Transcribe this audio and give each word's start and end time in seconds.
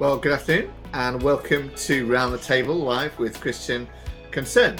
Well, 0.00 0.16
good 0.16 0.32
afternoon 0.32 0.72
and 0.92 1.22
welcome 1.22 1.72
to 1.76 2.04
Round 2.10 2.34
the 2.34 2.38
Table 2.38 2.74
live 2.74 3.16
with 3.16 3.40
Christian 3.40 3.86
Concern. 4.32 4.76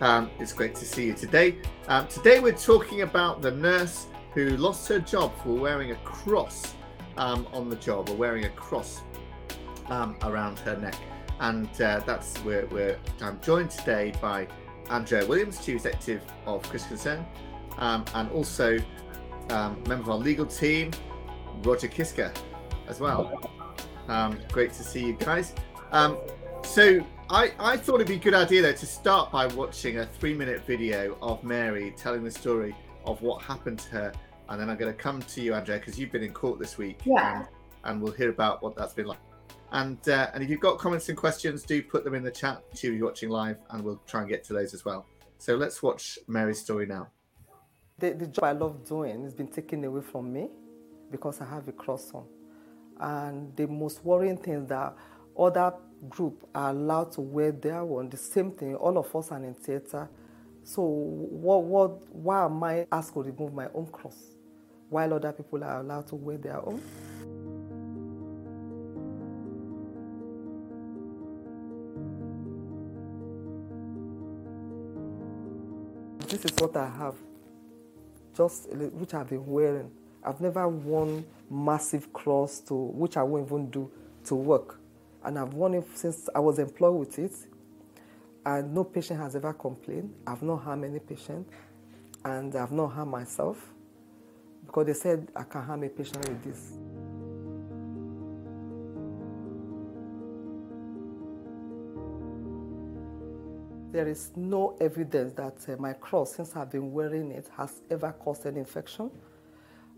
Um, 0.00 0.28
it's 0.40 0.52
great 0.52 0.74
to 0.74 0.84
see 0.84 1.06
you 1.06 1.14
today. 1.14 1.58
Um, 1.86 2.08
today 2.08 2.40
we're 2.40 2.50
talking 2.50 3.02
about 3.02 3.42
the 3.42 3.52
nurse 3.52 4.06
who 4.34 4.56
lost 4.56 4.88
her 4.88 4.98
job 4.98 5.32
for 5.40 5.50
wearing 5.50 5.92
a 5.92 5.94
cross 5.98 6.74
um, 7.16 7.46
on 7.52 7.70
the 7.70 7.76
job 7.76 8.10
or 8.10 8.16
wearing 8.16 8.46
a 8.46 8.48
cross 8.50 9.02
um, 9.86 10.16
around 10.24 10.58
her 10.58 10.76
neck. 10.76 10.96
And 11.38 11.68
uh, 11.80 12.00
that's 12.04 12.36
where 12.38 12.66
we're, 12.66 12.98
I'm 13.20 13.40
joined 13.42 13.70
today 13.70 14.14
by 14.20 14.48
Andrea 14.90 15.24
Williams, 15.26 15.64
Chief 15.64 15.76
Executive 15.76 16.22
of 16.44 16.68
Christian 16.68 16.88
Concern, 16.88 17.26
um, 17.78 18.04
and 18.14 18.28
also 18.32 18.78
um, 19.50 19.80
member 19.86 20.02
of 20.02 20.10
our 20.10 20.18
legal 20.18 20.44
team, 20.44 20.90
Roger 21.62 21.86
Kiska, 21.86 22.34
as 22.88 22.98
well. 22.98 23.55
Um, 24.08 24.38
great 24.52 24.72
to 24.74 24.82
see 24.84 25.04
you 25.04 25.12
guys. 25.14 25.54
Um, 25.92 26.18
so 26.62 27.04
I, 27.30 27.52
I 27.58 27.76
thought 27.76 27.96
it'd 27.96 28.06
be 28.08 28.14
a 28.14 28.18
good 28.18 28.34
idea 28.34 28.62
though 28.62 28.72
to 28.72 28.86
start 28.86 29.30
by 29.32 29.46
watching 29.46 29.98
a 29.98 30.06
three 30.06 30.34
minute 30.34 30.64
video 30.66 31.16
of 31.22 31.42
Mary 31.42 31.94
telling 31.96 32.22
the 32.24 32.30
story 32.30 32.74
of 33.04 33.20
what 33.22 33.42
happened 33.42 33.78
to 33.80 33.88
her, 33.90 34.12
and 34.48 34.60
then 34.60 34.68
I'm 34.70 34.76
going 34.76 34.92
to 34.92 34.98
come 34.98 35.22
to 35.22 35.40
you, 35.40 35.54
Andrea, 35.54 35.78
because 35.78 35.98
you've 35.98 36.10
been 36.12 36.22
in 36.22 36.32
court 36.32 36.58
this 36.58 36.76
week, 36.78 37.00
Yeah. 37.04 37.38
and, 37.40 37.48
and 37.84 38.02
we'll 38.02 38.12
hear 38.12 38.30
about 38.30 38.62
what 38.62 38.76
that's 38.76 38.92
been 38.94 39.06
like. 39.06 39.18
And 39.72 39.98
uh, 40.08 40.30
and 40.34 40.42
if 40.42 40.50
you've 40.50 40.60
got 40.60 40.78
comments 40.78 41.08
and 41.08 41.18
questions, 41.18 41.62
do 41.62 41.82
put 41.82 42.04
them 42.04 42.14
in 42.14 42.22
the 42.22 42.30
chat 42.30 42.62
to 42.76 42.92
you 42.92 43.04
watching 43.04 43.28
live, 43.28 43.58
and 43.70 43.82
we'll 43.82 44.00
try 44.06 44.20
and 44.20 44.28
get 44.28 44.44
to 44.44 44.52
those 44.52 44.74
as 44.74 44.84
well. 44.84 45.06
So 45.38 45.56
let's 45.56 45.82
watch 45.82 46.18
Mary's 46.28 46.60
story 46.60 46.86
now. 46.86 47.08
The, 47.98 48.12
the 48.12 48.26
job 48.26 48.44
I 48.44 48.52
love 48.52 48.86
doing 48.86 49.22
has 49.24 49.34
been 49.34 49.48
taken 49.48 49.84
away 49.84 50.02
from 50.02 50.32
me 50.32 50.48
because 51.10 51.40
I 51.40 51.46
have 51.46 51.66
a 51.68 51.72
cross 51.72 52.12
on. 52.14 52.24
And 52.98 53.54
the 53.56 53.66
most 53.66 54.04
worrying 54.04 54.38
thing 54.38 54.54
is 54.54 54.68
that 54.68 54.94
other 55.38 55.74
group 56.08 56.48
are 56.54 56.70
allowed 56.70 57.12
to 57.12 57.20
wear 57.20 57.52
their 57.52 57.84
one. 57.84 58.08
The 58.08 58.16
same 58.16 58.52
thing, 58.52 58.74
all 58.74 58.96
of 58.98 59.14
us 59.14 59.30
are 59.30 59.42
in 59.42 59.54
theater. 59.54 60.08
So 60.64 60.82
what, 60.82 61.64
what, 61.64 62.14
why 62.14 62.44
am 62.44 62.62
I 62.64 62.86
asked 62.90 63.14
to 63.14 63.22
remove 63.22 63.54
my 63.54 63.68
own 63.74 63.86
cross 63.86 64.16
while 64.88 65.14
other 65.14 65.32
people 65.32 65.62
are 65.62 65.80
allowed 65.80 66.06
to 66.08 66.16
wear 66.16 66.38
their 66.38 66.58
own? 66.64 66.80
This 76.28 76.44
is 76.44 76.52
what 76.58 76.76
I 76.76 76.88
have 76.88 77.14
just 78.36 78.68
which 78.70 79.14
I've 79.14 79.28
been 79.28 79.46
wearing. 79.46 79.90
I've 80.26 80.40
never 80.40 80.66
worn 80.68 81.24
massive 81.48 82.12
cross 82.12 82.58
to 82.62 82.74
which 82.74 83.16
I 83.16 83.22
won't 83.22 83.46
even 83.46 83.70
do 83.70 83.88
to 84.24 84.34
work, 84.34 84.80
and 85.24 85.38
I've 85.38 85.54
worn 85.54 85.74
it 85.74 85.86
since 85.94 86.28
I 86.34 86.40
was 86.40 86.58
employed 86.58 86.98
with 86.98 87.18
it. 87.20 87.32
And 88.44 88.74
no 88.74 88.84
patient 88.84 89.20
has 89.20 89.36
ever 89.36 89.52
complained. 89.52 90.12
I've 90.26 90.42
not 90.42 90.56
harmed 90.56 90.84
any 90.84 90.98
patient, 90.98 91.48
and 92.24 92.54
I've 92.56 92.72
not 92.72 92.88
harmed 92.88 93.12
myself 93.12 93.72
because 94.66 94.86
they 94.86 94.94
said 94.94 95.28
I 95.36 95.44
can 95.44 95.62
harm 95.62 95.84
a 95.84 95.88
patient 95.88 96.28
with 96.28 96.42
this. 96.42 96.72
There 103.92 104.08
is 104.08 104.32
no 104.36 104.76
evidence 104.80 105.32
that 105.34 105.56
uh, 105.68 105.80
my 105.80 105.92
cross, 105.94 106.34
since 106.34 106.54
I've 106.56 106.70
been 106.70 106.92
wearing 106.92 107.30
it, 107.30 107.48
has 107.56 107.80
ever 107.90 108.12
caused 108.12 108.44
an 108.44 108.56
infection. 108.56 109.10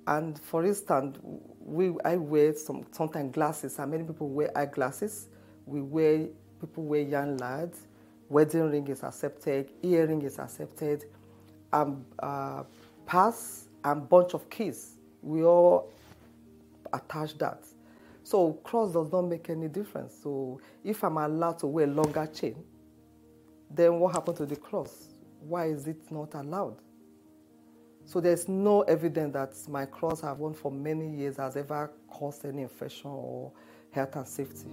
And 0.08 0.40
for 0.40 0.64
instance, 0.64 1.18
we, 1.60 1.92
I 2.02 2.16
wear 2.16 2.54
some, 2.54 2.86
sometimes 2.92 3.30
glasses, 3.34 3.78
and 3.78 3.90
many 3.90 4.04
people 4.04 4.30
wear 4.30 4.50
eyeglasses. 4.56 5.28
We 5.66 5.82
wear, 5.82 6.28
people 6.58 6.84
wear 6.84 7.04
lanyards. 7.04 7.86
Wedding 8.30 8.70
ring 8.70 8.88
is 8.88 9.02
accepted, 9.02 9.70
earring 9.82 10.22
is 10.22 10.38
accepted, 10.38 11.04
and 11.74 12.02
uh, 12.20 12.62
pass 13.04 13.68
and 13.84 14.08
bunch 14.08 14.32
of 14.32 14.48
keys. 14.48 14.96
We 15.20 15.44
all 15.44 15.92
attach 16.94 17.36
that. 17.38 17.64
So 18.24 18.54
cross 18.64 18.94
does 18.94 19.12
not 19.12 19.22
make 19.22 19.50
any 19.50 19.68
difference. 19.68 20.14
So 20.22 20.58
if 20.82 21.04
I'm 21.04 21.18
allowed 21.18 21.58
to 21.58 21.66
wear 21.66 21.86
longer 21.86 22.26
chain, 22.26 22.56
then 23.70 23.98
what 23.98 24.14
happened 24.14 24.38
to 24.38 24.46
the 24.46 24.56
cross? 24.56 25.08
Why 25.40 25.66
is 25.66 25.86
it 25.86 26.10
not 26.10 26.32
allowed? 26.32 26.76
So 28.08 28.22
there's 28.22 28.48
no 28.48 28.80
evidence 28.84 29.34
that 29.34 29.70
my 29.70 29.84
cross 29.84 30.24
I've 30.24 30.38
worn 30.38 30.54
for 30.54 30.72
many 30.72 31.14
years 31.14 31.36
has 31.36 31.58
ever 31.58 31.92
caused 32.08 32.42
any 32.46 32.62
infection 32.62 33.10
or 33.10 33.52
health 33.90 34.16
and 34.16 34.26
safety. 34.26 34.66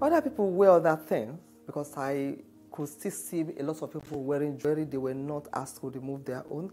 Other 0.00 0.22
people 0.22 0.52
wear 0.52 0.70
other 0.70 0.94
things 0.94 1.36
because 1.66 1.96
I 1.96 2.36
could 2.70 2.88
still 2.88 3.10
see 3.10 3.44
a 3.58 3.64
lot 3.64 3.82
of 3.82 3.92
people 3.92 4.22
wearing 4.22 4.56
jewelry. 4.56 4.84
They 4.84 4.96
were 4.96 5.14
not 5.14 5.48
asked 5.52 5.80
to 5.80 5.90
remove 5.90 6.24
their 6.24 6.44
own. 6.48 6.70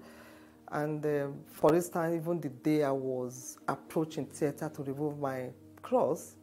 And 0.72 1.04
uh, 1.04 1.30
for 1.48 1.74
instance, 1.74 2.22
even 2.22 2.40
the 2.40 2.50
day 2.50 2.84
I 2.84 2.92
was 2.92 3.58
approaching 3.68 4.28
theater 4.28 4.70
to 4.72 4.84
remove 4.84 5.18
my 5.18 5.50
cross, 5.82 6.36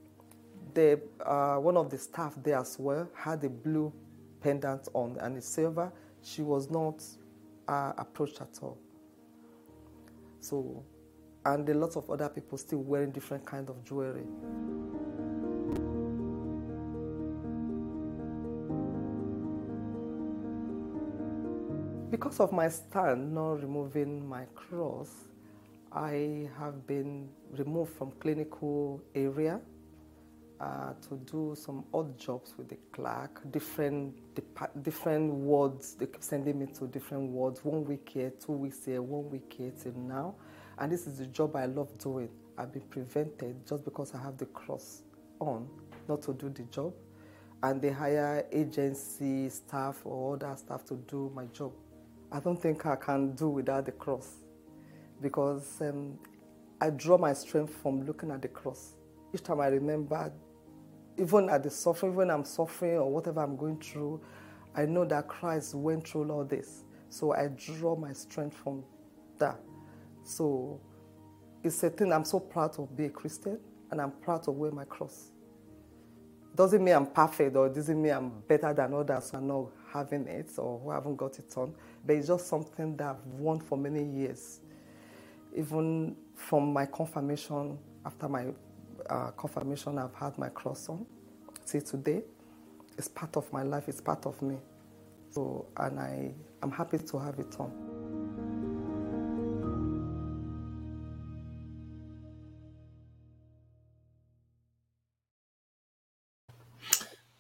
the, 0.74 1.00
uh, 1.24 1.56
one 1.56 1.76
of 1.76 1.90
the 1.90 1.98
staff 1.98 2.34
there 2.42 2.58
as 2.58 2.78
well 2.78 3.08
had 3.14 3.42
a 3.44 3.48
blue 3.48 3.92
pendant 4.40 4.88
on 4.94 5.16
and 5.20 5.36
a 5.36 5.42
silver. 5.42 5.92
She 6.22 6.42
was 6.42 6.70
not 6.70 7.02
uh, 7.66 7.92
approached 7.98 8.40
at 8.40 8.58
all. 8.62 8.78
So, 10.40 10.82
and 11.44 11.68
a 11.68 11.74
lot 11.74 11.96
of 11.96 12.10
other 12.10 12.28
people 12.28 12.58
still 12.58 12.80
wearing 12.80 13.10
different 13.10 13.44
kind 13.44 13.68
of 13.68 13.84
jewelry. 13.84 14.24
Because 22.10 22.40
of 22.40 22.52
my 22.52 22.68
stand 22.68 23.34
not 23.34 23.60
removing 23.62 24.26
my 24.28 24.44
cross, 24.54 25.10
I 25.92 26.48
have 26.58 26.86
been 26.86 27.28
removed 27.52 27.92
from 27.96 28.12
clinical 28.12 29.00
area 29.14 29.60
uh, 30.60 30.92
to 31.08 31.16
do 31.30 31.54
some 31.56 31.84
odd 31.94 32.18
jobs 32.18 32.54
with 32.56 32.68
the 32.68 32.78
clerk, 32.92 33.42
different 33.52 34.14
different 34.82 35.32
wards. 35.32 35.94
They 35.94 36.06
keep 36.06 36.22
sending 36.22 36.58
me 36.58 36.66
to 36.78 36.86
different 36.86 37.30
wards. 37.30 37.64
One 37.64 37.84
week 37.84 38.08
here, 38.12 38.32
two 38.44 38.52
weeks 38.52 38.84
here, 38.84 39.00
one 39.00 39.30
week 39.30 39.54
here 39.56 39.72
till 39.80 39.92
now. 39.92 40.34
And 40.78 40.90
this 40.92 41.06
is 41.06 41.18
the 41.18 41.26
job 41.26 41.56
I 41.56 41.66
love 41.66 41.96
doing. 41.98 42.28
I've 42.56 42.72
been 42.72 42.82
prevented 42.82 43.66
just 43.66 43.84
because 43.84 44.14
I 44.14 44.22
have 44.22 44.36
the 44.36 44.46
cross 44.46 45.02
on, 45.38 45.68
not 46.08 46.22
to 46.22 46.32
do 46.32 46.48
the 46.48 46.64
job. 46.64 46.92
And 47.62 47.80
they 47.82 47.90
hire 47.90 48.46
agency 48.52 49.48
staff 49.48 50.00
or 50.04 50.34
other 50.34 50.54
staff 50.56 50.84
to 50.86 50.94
do 51.08 51.30
my 51.34 51.44
job. 51.46 51.72
I 52.30 52.40
don't 52.40 52.60
think 52.60 52.84
I 52.86 52.96
can 52.96 53.34
do 53.34 53.48
without 53.48 53.86
the 53.86 53.92
cross 53.92 54.28
because 55.20 55.80
um, 55.80 56.18
I 56.80 56.90
draw 56.90 57.18
my 57.18 57.32
strength 57.32 57.74
from 57.82 58.06
looking 58.06 58.30
at 58.30 58.42
the 58.42 58.48
cross. 58.48 58.94
Each 59.34 59.42
time 59.42 59.60
I 59.60 59.68
remember, 59.68 60.32
even 61.18 61.50
at 61.50 61.62
the 61.62 61.70
suffering, 61.70 62.14
when 62.14 62.30
I'm 62.30 62.44
suffering 62.44 62.96
or 62.96 63.10
whatever 63.10 63.42
I'm 63.42 63.56
going 63.56 63.78
through, 63.80 64.20
I 64.74 64.86
know 64.86 65.04
that 65.04 65.26
Christ 65.26 65.74
went 65.74 66.06
through 66.06 66.30
all 66.30 66.44
this. 66.44 66.84
So 67.08 67.32
I 67.32 67.48
draw 67.48 67.96
my 67.96 68.12
strength 68.12 68.56
from 68.56 68.84
that. 69.38 69.58
So 70.22 70.80
it's 71.64 71.82
a 71.82 71.90
thing 71.90 72.12
I'm 72.12 72.24
so 72.24 72.38
proud 72.38 72.78
of 72.78 72.96
be 72.96 73.06
a 73.06 73.10
Christian 73.10 73.58
and 73.90 74.00
I'm 74.00 74.12
proud 74.12 74.44
to 74.44 74.50
wear 74.50 74.70
my 74.70 74.84
cross. 74.84 75.32
Doesn't 76.54 76.82
mean 76.82 76.94
I'm 76.94 77.06
perfect 77.06 77.56
or 77.56 77.68
doesn't 77.68 78.00
mean 78.00 78.12
I'm 78.12 78.30
better 78.46 78.72
than 78.72 78.94
others 78.94 79.30
who 79.30 79.38
are 79.38 79.40
not 79.40 79.70
having 79.92 80.26
it 80.26 80.50
or 80.58 80.78
who 80.78 80.90
haven't 80.90 81.16
got 81.16 81.38
it 81.38 81.52
on, 81.56 81.74
but 82.04 82.16
it's 82.16 82.28
just 82.28 82.46
something 82.46 82.96
that 82.96 83.06
I've 83.08 83.26
worn 83.26 83.60
for 83.60 83.78
many 83.78 84.04
years. 84.04 84.60
Even 85.56 86.16
from 86.34 86.72
my 86.72 86.86
confirmation, 86.86 87.78
after 88.04 88.28
my 88.28 88.46
uh, 89.10 89.30
confirmation, 89.32 89.98
I've 89.98 90.14
had 90.14 90.36
my 90.38 90.48
cross 90.48 90.88
on 90.88 91.06
till 91.66 91.80
today. 91.80 92.22
It's 92.96 93.08
part 93.08 93.36
of 93.36 93.52
my 93.52 93.62
life, 93.62 93.88
it's 93.88 94.00
part 94.00 94.26
of 94.26 94.40
me. 94.42 94.56
So, 95.30 95.66
and 95.76 96.00
I, 96.00 96.34
I'm 96.62 96.70
happy 96.70 96.98
to 96.98 97.18
have 97.18 97.38
it 97.38 97.54
on. 97.58 97.72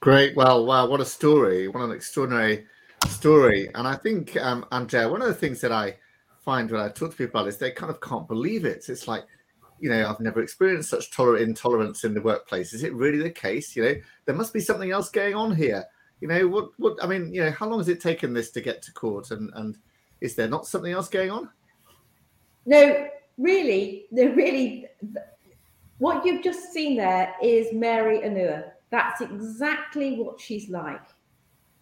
Great. 0.00 0.36
Well, 0.36 0.64
wow, 0.64 0.86
what 0.86 1.00
a 1.00 1.04
story. 1.04 1.66
What 1.66 1.82
an 1.82 1.90
extraordinary 1.90 2.66
story. 3.08 3.68
And 3.74 3.86
I 3.86 3.96
think, 3.96 4.36
um, 4.36 4.64
Andrea, 4.70 5.08
one 5.08 5.22
of 5.22 5.28
the 5.28 5.34
things 5.34 5.60
that 5.60 5.72
I 5.72 5.96
find 6.44 6.70
when 6.70 6.80
I 6.80 6.88
talk 6.88 7.10
to 7.10 7.16
people 7.16 7.40
about 7.40 7.46
this, 7.46 7.56
they 7.56 7.72
kind 7.72 7.90
of 7.90 8.00
can't 8.00 8.28
believe 8.28 8.64
it. 8.64 8.88
It's 8.88 9.08
like, 9.08 9.24
you 9.80 9.90
know, 9.90 10.08
I've 10.08 10.20
never 10.20 10.40
experienced 10.42 10.90
such 10.90 11.10
toler- 11.10 11.38
intolerance 11.38 12.04
in 12.04 12.14
the 12.14 12.20
workplace. 12.20 12.72
Is 12.72 12.82
it 12.82 12.94
really 12.94 13.18
the 13.18 13.30
case? 13.30 13.76
You 13.76 13.82
know, 13.82 13.94
there 14.26 14.34
must 14.34 14.52
be 14.52 14.60
something 14.60 14.90
else 14.90 15.10
going 15.10 15.34
on 15.34 15.54
here. 15.54 15.84
You 16.20 16.28
know, 16.28 16.48
what, 16.48 16.70
what, 16.78 17.02
I 17.02 17.06
mean, 17.06 17.32
you 17.32 17.42
know, 17.44 17.50
how 17.50 17.68
long 17.68 17.78
has 17.78 17.88
it 17.88 18.00
taken 18.00 18.32
this 18.32 18.50
to 18.52 18.60
get 18.60 18.82
to 18.82 18.92
court? 18.92 19.30
And, 19.30 19.50
and 19.54 19.78
is 20.20 20.34
there 20.34 20.48
not 20.48 20.66
something 20.66 20.92
else 20.92 21.08
going 21.08 21.30
on? 21.30 21.48
No, 22.66 23.06
really, 23.38 24.06
no, 24.10 24.24
really, 24.32 24.86
what 25.98 26.24
you've 26.24 26.42
just 26.42 26.72
seen 26.72 26.96
there 26.96 27.34
is 27.42 27.72
Mary 27.72 28.18
Onuoha. 28.20 28.70
That's 28.90 29.20
exactly 29.20 30.16
what 30.16 30.40
she's 30.40 30.68
like. 30.68 31.02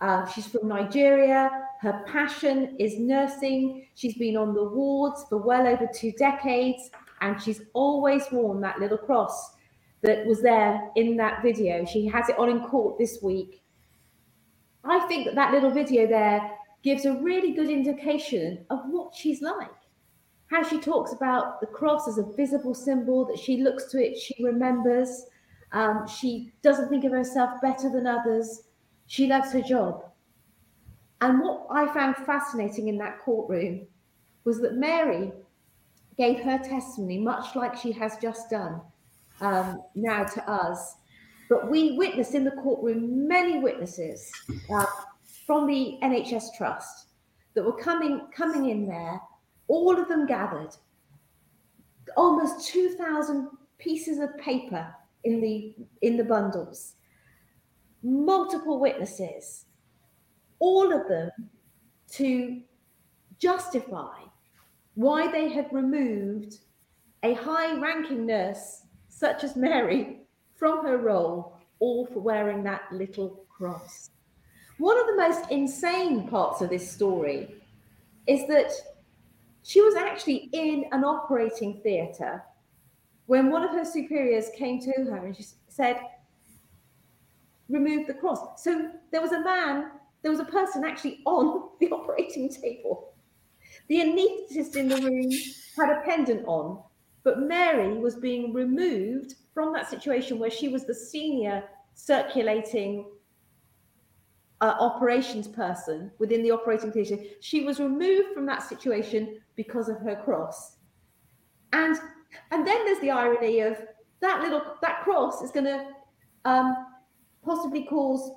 Uh, 0.01 0.27
she's 0.27 0.47
from 0.47 0.69
Nigeria. 0.69 1.51
Her 1.81 2.05
passion 2.07 2.77
is 2.79 2.99
nursing. 2.99 3.87
She's 3.95 4.17
been 4.17 4.37
on 4.37 4.55
the 4.55 4.65
wards 4.65 5.25
for 5.29 5.39
well 5.39 5.67
over 5.67 5.89
two 5.95 6.13
decades, 6.13 6.91
and 7.21 7.41
she's 7.41 7.63
always 7.73 8.25
worn 8.31 8.61
that 8.61 8.79
little 8.79 8.99
cross 8.99 9.55
that 10.03 10.27
was 10.27 10.41
there 10.43 10.91
in 10.97 11.17
that 11.17 11.43
video. 11.43 11.85
She 11.85 12.07
has 12.07 12.29
it 12.29 12.39
on 12.39 12.49
in 12.49 12.61
court 12.61 12.99
this 12.99 13.19
week. 13.23 13.63
I 14.85 15.01
think 15.09 15.27
that 15.27 15.35
that 15.35 15.53
little 15.53 15.71
video 15.71 16.07
there 16.07 16.51
gives 16.83 17.05
a 17.05 17.15
really 17.15 17.53
good 17.53 17.71
indication 17.71 18.65
of 18.71 18.81
what 18.87 19.15
she's 19.15 19.43
like. 19.43 19.71
How 20.49 20.63
she 20.63 20.79
talks 20.79 21.13
about 21.13 21.61
the 21.61 21.67
cross 21.67 22.07
as 22.07 22.19
a 22.19 22.33
visible 22.37 22.75
symbol, 22.75 23.25
that 23.27 23.39
she 23.39 23.63
looks 23.63 23.87
to 23.87 23.99
it, 23.99 24.17
she 24.17 24.45
remembers. 24.45 25.25
Um, 25.73 26.07
she 26.07 26.53
doesn't 26.63 26.89
think 26.89 27.05
of 27.05 27.11
herself 27.11 27.61
better 27.61 27.91
than 27.91 28.07
others. 28.07 28.63
She 29.07 29.27
loves 29.27 29.51
her 29.53 29.63
job. 29.63 30.05
And 31.21 31.41
what 31.41 31.67
I 31.71 31.93
found 31.93 32.17
fascinating 32.17 32.87
in 32.89 32.99
that 32.99 33.19
courtroom 33.21 33.87
was 34.45 34.61
that 34.61 34.75
Mary 34.75 35.33
gave 36.19 36.41
her 36.41 36.59
testimony, 36.59 37.19
much 37.19 37.55
like 37.55 37.77
she 37.77 37.93
has 37.93 38.17
just 38.19 38.51
done 38.51 38.81
um, 39.41 39.83
now 39.95 40.25
to 40.25 40.51
us. 40.51 40.97
But 41.49 41.71
we 41.71 41.97
witnessed 41.97 42.35
in 42.35 42.45
the 42.45 42.51
courtroom 42.53 43.29
many 43.29 43.61
witnesses 43.61 44.33
uh, 44.75 44.87
from 45.47 45.67
the 45.67 45.99
NHS 46.03 46.57
Trust 46.57 47.09
that 47.55 47.65
were 47.65 47.77
coming 47.77 48.29
coming 48.35 48.71
in 48.71 48.87
there. 48.87 49.21
All 49.69 49.99
of 49.99 50.09
them 50.09 50.27
gathered, 50.27 50.75
almost 52.17 52.69
two 52.69 52.91
thousand 52.91 53.49
pieces 53.79 54.19
of 54.19 54.37
paper 54.39 54.93
in 55.25 55.41
the 55.41 55.75
in 56.03 56.17
the 56.17 56.25
bundles, 56.25 56.95
multiple 58.03 58.81
witnesses, 58.81 59.67
all 60.59 60.93
of 60.93 61.09
them 61.09 61.31
to 62.13 62.63
justify 63.39 64.26
why 64.97 65.31
they 65.31 65.51
had 65.51 65.73
removed 65.73 66.59
a 67.23 67.35
high 67.35 67.79
ranking 67.79 68.27
nurse 68.27 68.83
such 69.09 69.45
as 69.45 69.55
Mary 69.55 70.21
from 70.57 70.85
her 70.85 70.97
role, 70.97 71.59
all 71.79 72.07
for 72.07 72.21
wearing 72.21 72.63
that 72.65 72.83
little 72.91 73.45
cross. 73.49 74.11
One 74.79 74.99
of 74.99 75.07
the 75.07 75.17
most 75.17 75.51
insane 75.51 76.29
parts 76.29 76.63
of 76.63 76.71
this 76.71 76.91
story 76.91 77.55
is 78.27 78.47
that 78.49 78.73
she 79.63 79.83
was 79.83 79.95
actually 79.95 80.49
in 80.53 80.87
an 80.93 81.05
operating 81.05 81.81
theatre 81.83 82.43
when 83.27 83.51
one 83.51 83.63
of 83.63 83.73
her 83.73 83.85
superiors 83.85 84.49
came 84.57 84.81
to 84.81 84.93
her 84.93 85.27
and 85.27 85.37
she 85.37 85.45
said, 85.69 86.01
Remove 87.69 88.07
the 88.07 88.15
cross. 88.15 88.63
So 88.63 88.93
there 89.11 89.21
was 89.21 89.33
a 89.33 89.41
man, 89.41 89.91
there 90.23 90.31
was 90.31 90.41
a 90.41 90.45
person 90.45 90.85
actually 90.85 91.21
on 91.27 91.69
the 91.81 91.91
operating 91.91 92.49
table. 92.49 93.13
The 93.89 93.99
anaesthetist 93.99 94.77
in 94.77 94.89
the 94.89 94.97
room 94.97 95.31
had 95.79 95.97
a 95.97 96.03
pendant 96.05 96.47
on, 96.47 96.83
but 97.23 97.41
Mary 97.41 97.99
was 97.99 98.17
being 98.17 98.53
removed 98.53 99.35
from 99.55 99.73
that 99.73 99.89
situation 99.89 100.39
where 100.39 100.51
she 100.51 100.69
was 100.69 100.85
the 100.85 100.95
senior 100.95 101.65
circulating 101.95 103.07
uh, 104.61 104.75
operations 104.81 105.49
person 105.49 106.11
within 106.19 106.43
the 106.43 106.51
operating 106.51 106.93
theatre. 106.93 107.19
She 107.41 107.65
was 107.65 107.79
removed 107.79 108.35
from 108.35 108.47
that 108.47 108.63
situation 108.63 109.41
because 109.55 109.89
of 109.89 110.01
her 110.01 110.17
cross. 110.25 110.77
And 111.73 111.97
and 112.51 112.67
then 112.67 112.85
there's 112.85 113.01
the 113.01 113.11
irony 113.11 113.61
of 113.61 113.79
that 114.21 114.43
little 114.43 114.63
that 114.83 115.03
cross 115.03 115.43
is 115.43 115.51
going 115.51 115.65
to 115.65 115.87
um, 116.45 116.87
possibly 117.45 117.85
cause 117.85 118.31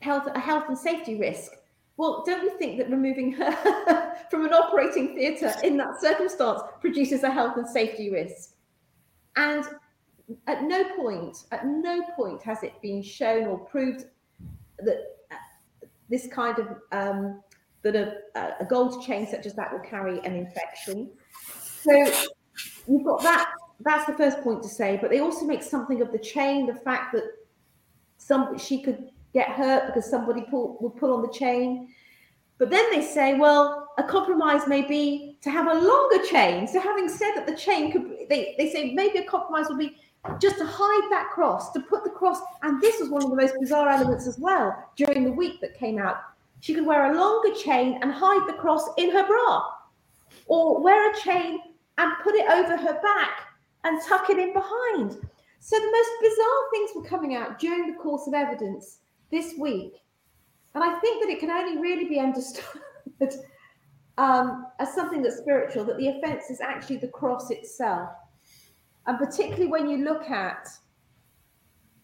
health 0.00 0.26
a 0.34 0.38
health 0.38 0.64
and 0.68 0.78
safety 0.78 1.18
risk. 1.18 1.52
Well, 2.00 2.22
don't 2.24 2.42
we 2.42 2.48
think 2.52 2.78
that 2.78 2.88
removing 2.88 3.30
her 3.32 4.14
from 4.30 4.46
an 4.46 4.54
operating 4.54 5.14
theatre 5.14 5.52
in 5.62 5.76
that 5.76 6.00
circumstance 6.00 6.62
produces 6.80 7.24
a 7.24 7.30
health 7.30 7.58
and 7.58 7.68
safety 7.68 8.10
risk? 8.10 8.54
And 9.36 9.66
at 10.46 10.62
no 10.62 10.82
point, 10.96 11.44
at 11.52 11.66
no 11.66 12.00
point 12.16 12.42
has 12.42 12.62
it 12.62 12.72
been 12.80 13.02
shown 13.02 13.48
or 13.48 13.58
proved 13.58 14.06
that 14.78 14.96
uh, 15.30 15.34
this 16.08 16.26
kind 16.26 16.58
of 16.58 16.68
um, 16.90 17.42
that 17.82 17.94
a, 17.94 18.14
a 18.34 18.64
gold 18.64 19.04
chain 19.04 19.26
such 19.26 19.44
as 19.44 19.52
that 19.56 19.70
will 19.70 19.80
carry 19.80 20.20
an 20.20 20.34
infection. 20.34 21.10
So 21.82 21.92
you've 22.88 23.04
got 23.04 23.22
that. 23.24 23.52
That's 23.80 24.06
the 24.06 24.14
first 24.14 24.40
point 24.40 24.62
to 24.62 24.70
say. 24.70 24.98
But 24.98 25.10
they 25.10 25.20
also 25.20 25.44
make 25.44 25.62
something 25.62 26.00
of 26.00 26.12
the 26.12 26.18
chain, 26.18 26.64
the 26.64 26.76
fact 26.76 27.12
that 27.12 27.24
some 28.16 28.56
she 28.56 28.80
could 28.80 29.10
get 29.32 29.48
hurt 29.48 29.86
because 29.86 30.08
somebody 30.08 30.42
pull, 30.42 30.76
would 30.80 30.96
pull 30.96 31.14
on 31.14 31.22
the 31.22 31.32
chain. 31.32 31.88
But 32.58 32.70
then 32.70 32.84
they 32.90 33.02
say, 33.02 33.34
well, 33.34 33.88
a 33.96 34.02
compromise 34.02 34.66
may 34.66 34.82
be 34.82 35.38
to 35.40 35.50
have 35.50 35.66
a 35.66 35.74
longer 35.74 36.24
chain. 36.26 36.66
So 36.66 36.80
having 36.80 37.08
said 37.08 37.32
that 37.34 37.46
the 37.46 37.56
chain 37.56 37.90
could, 37.90 38.28
they, 38.28 38.54
they 38.58 38.70
say 38.70 38.92
maybe 38.92 39.18
a 39.18 39.24
compromise 39.24 39.68
will 39.68 39.78
be 39.78 39.96
just 40.38 40.58
to 40.58 40.66
hide 40.66 41.10
that 41.10 41.30
cross, 41.32 41.72
to 41.72 41.80
put 41.80 42.04
the 42.04 42.10
cross. 42.10 42.38
And 42.62 42.80
this 42.82 43.00
was 43.00 43.08
one 43.08 43.24
of 43.24 43.30
the 43.30 43.36
most 43.36 43.54
bizarre 43.58 43.88
elements 43.88 44.26
as 44.26 44.38
well 44.38 44.90
during 44.96 45.24
the 45.24 45.32
week 45.32 45.60
that 45.62 45.78
came 45.78 45.98
out. 45.98 46.16
She 46.60 46.74
could 46.74 46.84
wear 46.84 47.10
a 47.10 47.16
longer 47.16 47.54
chain 47.54 47.98
and 48.02 48.12
hide 48.12 48.46
the 48.46 48.58
cross 48.58 48.86
in 48.98 49.10
her 49.10 49.26
bra, 49.26 49.64
or 50.46 50.82
wear 50.82 51.10
a 51.10 51.16
chain 51.20 51.60
and 51.96 52.12
put 52.22 52.34
it 52.34 52.50
over 52.50 52.76
her 52.76 53.00
back 53.00 53.40
and 53.84 54.02
tuck 54.06 54.28
it 54.28 54.38
in 54.38 54.52
behind. 54.52 55.16
So 55.60 55.78
the 55.78 55.90
most 55.90 56.10
bizarre 56.20 56.70
things 56.72 56.90
were 56.94 57.04
coming 57.04 57.34
out 57.34 57.58
during 57.58 57.86
the 57.86 57.98
course 57.98 58.26
of 58.26 58.34
evidence 58.34 58.98
this 59.30 59.54
week. 59.58 59.94
And 60.74 60.84
I 60.84 60.98
think 61.00 61.22
that 61.22 61.30
it 61.30 61.40
can 61.40 61.50
only 61.50 61.80
really 61.80 62.08
be 62.08 62.18
understood 62.20 62.64
um, 64.18 64.66
as 64.78 64.94
something 64.94 65.22
that's 65.22 65.38
spiritual, 65.38 65.84
that 65.84 65.98
the 65.98 66.08
offense 66.08 66.50
is 66.50 66.60
actually 66.60 66.98
the 66.98 67.08
cross 67.08 67.50
itself 67.50 68.10
and 69.06 69.18
particularly 69.18 69.66
when 69.66 69.88
you 69.88 69.98
look 69.98 70.30
at 70.30 70.68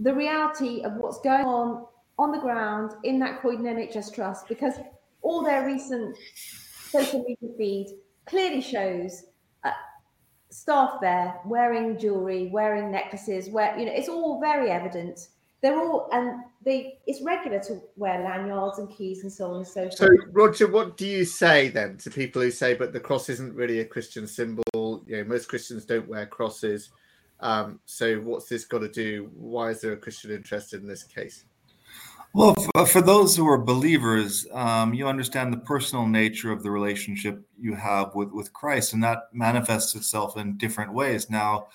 the 0.00 0.12
reality 0.12 0.82
of 0.82 0.94
what's 0.94 1.20
going 1.20 1.44
on 1.44 1.86
on 2.19 2.32
the 2.32 2.39
ground 2.39 2.93
in 3.05 3.19
that 3.19 3.41
Croydon 3.41 3.65
NHS 3.65 4.15
Trust, 4.15 4.48
because 4.48 4.74
all 5.22 5.43
their 5.43 5.67
recent 5.67 6.17
social 6.91 7.22
media 7.22 7.55
feed 7.56 7.86
clearly 8.27 8.60
shows 8.60 9.24
uh, 9.65 9.70
staff 10.51 10.94
there 11.01 11.39
wearing 11.44 11.98
jewelry, 11.98 12.48
wearing 12.53 12.91
necklaces, 12.91 13.51
where 13.51 13.79
you 13.79 13.86
know 13.86 13.93
it's 13.93 14.08
all 14.08 14.41
very 14.41 14.70
evident. 14.70 15.29
They're 15.63 15.79
all 15.79 16.08
and 16.13 16.44
they 16.65 16.98
it's 17.06 17.22
regular 17.22 17.58
to 17.60 17.81
wear 17.96 18.22
lanyards 18.22 18.79
and 18.79 18.91
keys 18.91 19.22
and 19.22 19.32
so 19.32 19.51
on 19.51 19.56
and 19.58 19.67
so 19.67 19.82
forth. 19.82 19.94
So, 19.94 20.08
Roger, 20.32 20.69
what 20.69 20.96
do 20.96 21.06
you 21.06 21.25
say 21.25 21.69
then 21.69 21.96
to 21.98 22.10
people 22.10 22.43
who 22.43 22.51
say, 22.51 22.75
but 22.75 22.93
the 22.93 23.01
cross 23.01 23.29
isn't 23.29 23.55
really 23.55 23.81
a 23.81 23.84
Christian 23.84 24.27
symbol? 24.27 24.63
You 24.75 25.19
know, 25.19 25.25
most 25.25 25.48
Christians 25.48 25.84
don't 25.84 26.08
wear 26.08 26.27
crosses. 26.27 26.91
Um, 27.41 27.81
so, 27.86 28.17
what's 28.17 28.48
this 28.48 28.65
got 28.65 28.81
to 28.81 28.89
do? 28.89 29.31
Why 29.34 29.70
is 29.70 29.81
there 29.81 29.93
a 29.93 29.96
Christian 29.96 30.31
interest 30.31 30.75
in 30.75 30.86
this 30.86 31.03
case? 31.03 31.44
Well, 32.32 32.55
for 32.86 33.01
those 33.01 33.34
who 33.34 33.48
are 33.48 33.56
believers, 33.56 34.46
um, 34.53 34.93
you 34.93 35.08
understand 35.08 35.55
the 35.55 35.58
personal 35.58 36.06
nature 36.06 36.53
of 36.53 36.63
the 36.63 36.70
relationship 36.70 37.41
you 37.58 37.75
have 37.75 38.15
with, 38.15 38.31
with 38.31 38.53
Christ, 38.53 38.93
and 38.93 39.03
that 39.05 39.29
manifests 39.32 39.94
itself 39.94 40.36
in 40.36 40.58
different 40.58 40.93
ways. 40.93 41.31
Now, 41.31 41.69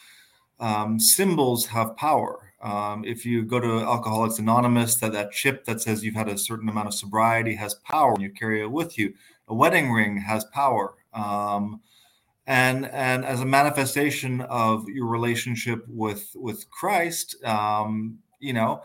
um, 0.59 0.99
symbols 0.99 1.65
have 1.65 1.97
power. 1.97 2.50
Um, 2.61 3.03
if 3.05 3.25
you 3.25 3.43
go 3.43 3.59
to 3.59 3.79
Alcoholics 3.79 4.37
Anonymous, 4.37 4.95
that, 4.97 5.13
that 5.13 5.31
chip 5.31 5.65
that 5.65 5.81
says 5.81 6.03
you've 6.03 6.15
had 6.15 6.29
a 6.29 6.37
certain 6.37 6.69
amount 6.69 6.87
of 6.87 6.93
sobriety 6.93 7.55
has 7.55 7.73
power, 7.73 8.13
and 8.13 8.21
you 8.21 8.29
carry 8.29 8.61
it 8.61 8.71
with 8.71 8.97
you. 8.97 9.13
A 9.47 9.55
wedding 9.55 9.91
ring 9.91 10.17
has 10.17 10.45
power. 10.45 10.93
Um, 11.13 11.81
and 12.47 12.85
and 12.85 13.23
as 13.23 13.39
a 13.39 13.45
manifestation 13.45 14.41
of 14.41 14.87
your 14.89 15.07
relationship 15.07 15.85
with 15.87 16.31
with 16.35 16.69
Christ, 16.69 17.41
um, 17.43 18.19
you 18.39 18.53
know, 18.53 18.81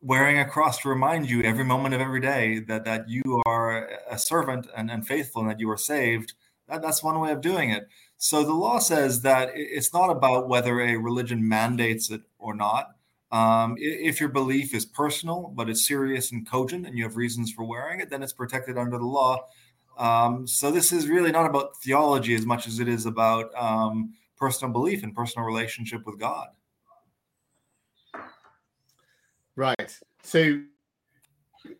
wearing 0.00 0.38
a 0.38 0.44
cross 0.44 0.78
to 0.80 0.88
remind 0.88 1.28
you 1.28 1.42
every 1.42 1.64
moment 1.64 1.94
of 1.94 2.00
every 2.00 2.20
day 2.20 2.60
that 2.60 2.84
that 2.84 3.08
you 3.08 3.42
are 3.46 3.88
a 4.10 4.18
servant 4.18 4.68
and, 4.76 4.90
and 4.90 5.06
faithful 5.06 5.42
and 5.42 5.50
that 5.50 5.60
you 5.60 5.70
are 5.70 5.76
saved. 5.76 6.34
That, 6.68 6.82
that's 6.82 7.02
one 7.02 7.18
way 7.20 7.32
of 7.32 7.40
doing 7.40 7.70
it. 7.70 7.88
So 8.16 8.44
the 8.44 8.54
law 8.54 8.78
says 8.78 9.22
that 9.22 9.50
it's 9.54 9.92
not 9.92 10.10
about 10.10 10.48
whether 10.48 10.80
a 10.80 10.96
religion 10.96 11.48
mandates 11.48 12.10
it 12.10 12.22
or 12.38 12.54
not. 12.54 12.92
Um, 13.32 13.76
if 13.78 14.20
your 14.20 14.28
belief 14.28 14.74
is 14.74 14.84
personal, 14.84 15.52
but 15.56 15.70
it's 15.70 15.88
serious 15.88 16.32
and 16.32 16.46
cogent, 16.48 16.86
and 16.86 16.96
you 16.98 17.04
have 17.04 17.16
reasons 17.16 17.50
for 17.50 17.64
wearing 17.64 18.00
it, 18.00 18.10
then 18.10 18.22
it's 18.22 18.34
protected 18.34 18.76
under 18.76 18.98
the 18.98 19.06
law. 19.06 19.46
Um, 19.98 20.46
so 20.46 20.70
this 20.70 20.92
is 20.92 21.08
really 21.08 21.32
not 21.32 21.46
about 21.46 21.76
theology 21.82 22.34
as 22.34 22.44
much 22.44 22.66
as 22.66 22.78
it 22.78 22.88
is 22.88 23.06
about 23.06 23.54
um, 23.54 24.12
personal 24.36 24.70
belief 24.70 25.02
and 25.02 25.14
personal 25.14 25.46
relationship 25.46 26.04
with 26.04 26.18
God. 26.18 26.48
Right. 29.56 29.98
So 30.22 30.60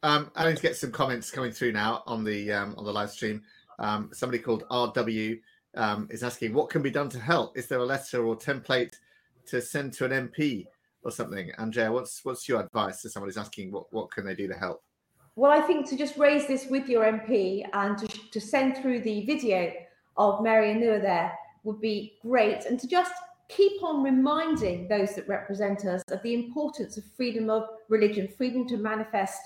um, 0.03 0.31
I 0.35 0.49
need 0.49 0.57
to 0.57 0.63
get 0.63 0.77
some 0.77 0.91
comments 0.91 1.31
coming 1.31 1.53
through 1.53 1.73
now 1.73 2.03
on 2.07 2.25
the 2.25 2.53
um, 2.53 2.75
on 2.77 2.85
the 2.85 2.93
live 2.93 3.11
stream. 3.11 3.43
Um, 3.79 4.11
somebody 4.13 4.39
called 4.39 4.65
RW 4.71 5.39
um, 5.75 6.09
is 6.11 6.23
asking 6.23 6.55
what 6.55 6.71
can 6.71 6.83
be 6.83 6.91
done 6.91 7.09
to 7.11 7.19
help. 7.19 7.57
Is 7.57 7.67
there 7.67 7.79
a 7.79 7.85
letter 7.85 8.25
or 8.25 8.37
template 8.37 8.95
to 9.47 9.61
send 9.61 9.93
to 9.95 10.05
an 10.05 10.29
MP 10.29 10.67
or 11.03 11.11
something? 11.11 11.51
Andrea, 11.59 11.93
what's 11.93 12.25
what's 12.25 12.49
your 12.49 12.61
advice 12.61 13.03
to 13.03 13.11
someone 13.11 13.29
who's 13.29 13.39
asking 13.39 13.73
what 13.73 13.93
what 13.93 14.11
can 14.11 14.25
they 14.25 14.35
do 14.35 14.49
to 14.49 14.55
help? 14.55 14.83
Well, 15.35 15.51
I 15.51 15.63
think 15.63 15.89
to 15.89 15.97
just 15.97 16.19
raise 16.19 16.47
this 16.47 16.67
with 16.67 16.89
your 16.89 17.05
MP 17.05 17.65
and 17.73 17.97
to, 17.97 18.07
to 18.07 18.41
send 18.41 18.77
through 18.77 19.01
the 19.01 19.25
video 19.25 19.73
of 20.19 20.43
Mary 20.43 20.75
Onuoha 20.75 21.01
there 21.01 21.39
would 21.65 21.81
be 21.81 22.19
great, 22.21 22.67
and 22.67 22.79
to 22.79 22.87
just 22.87 23.13
keep 23.49 23.83
on 23.83 24.03
reminding 24.03 24.89
those 24.89 25.15
that 25.15 25.29
represent 25.29 25.85
us 25.85 26.03
of 26.11 26.23
the 26.23 26.35
importance 26.35 26.97
of 26.97 27.05
freedom 27.17 27.51
of 27.51 27.65
religion, 27.89 28.29
freedom 28.37 28.67
to 28.69 28.77
manifest 28.77 29.41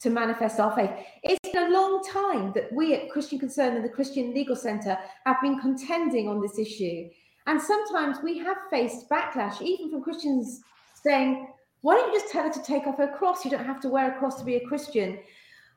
to 0.00 0.10
manifest 0.10 0.60
our 0.60 0.74
faith. 0.76 0.90
It's 1.22 1.50
been 1.50 1.72
a 1.72 1.74
long 1.74 2.02
time 2.04 2.52
that 2.54 2.70
we 2.72 2.94
at 2.94 3.10
Christian 3.10 3.38
Concern 3.38 3.74
and 3.74 3.84
the 3.84 3.88
Christian 3.88 4.34
Legal 4.34 4.56
Centre 4.56 4.98
have 5.24 5.40
been 5.40 5.58
contending 5.58 6.28
on 6.28 6.42
this 6.42 6.58
issue. 6.58 7.08
And 7.46 7.60
sometimes 7.60 8.18
we 8.22 8.36
have 8.38 8.56
faced 8.70 9.08
backlash, 9.08 9.62
even 9.62 9.90
from 9.90 10.02
Christians 10.02 10.60
saying, 11.04 11.48
why 11.82 11.94
don't 11.94 12.12
you 12.12 12.18
just 12.18 12.32
tell 12.32 12.44
her 12.44 12.52
to 12.52 12.62
take 12.62 12.86
off 12.86 12.98
her 12.98 13.08
cross? 13.08 13.44
You 13.44 13.50
don't 13.50 13.64
have 13.64 13.80
to 13.80 13.88
wear 13.88 14.14
a 14.14 14.18
cross 14.18 14.38
to 14.38 14.44
be 14.44 14.56
a 14.56 14.66
Christian. 14.66 15.18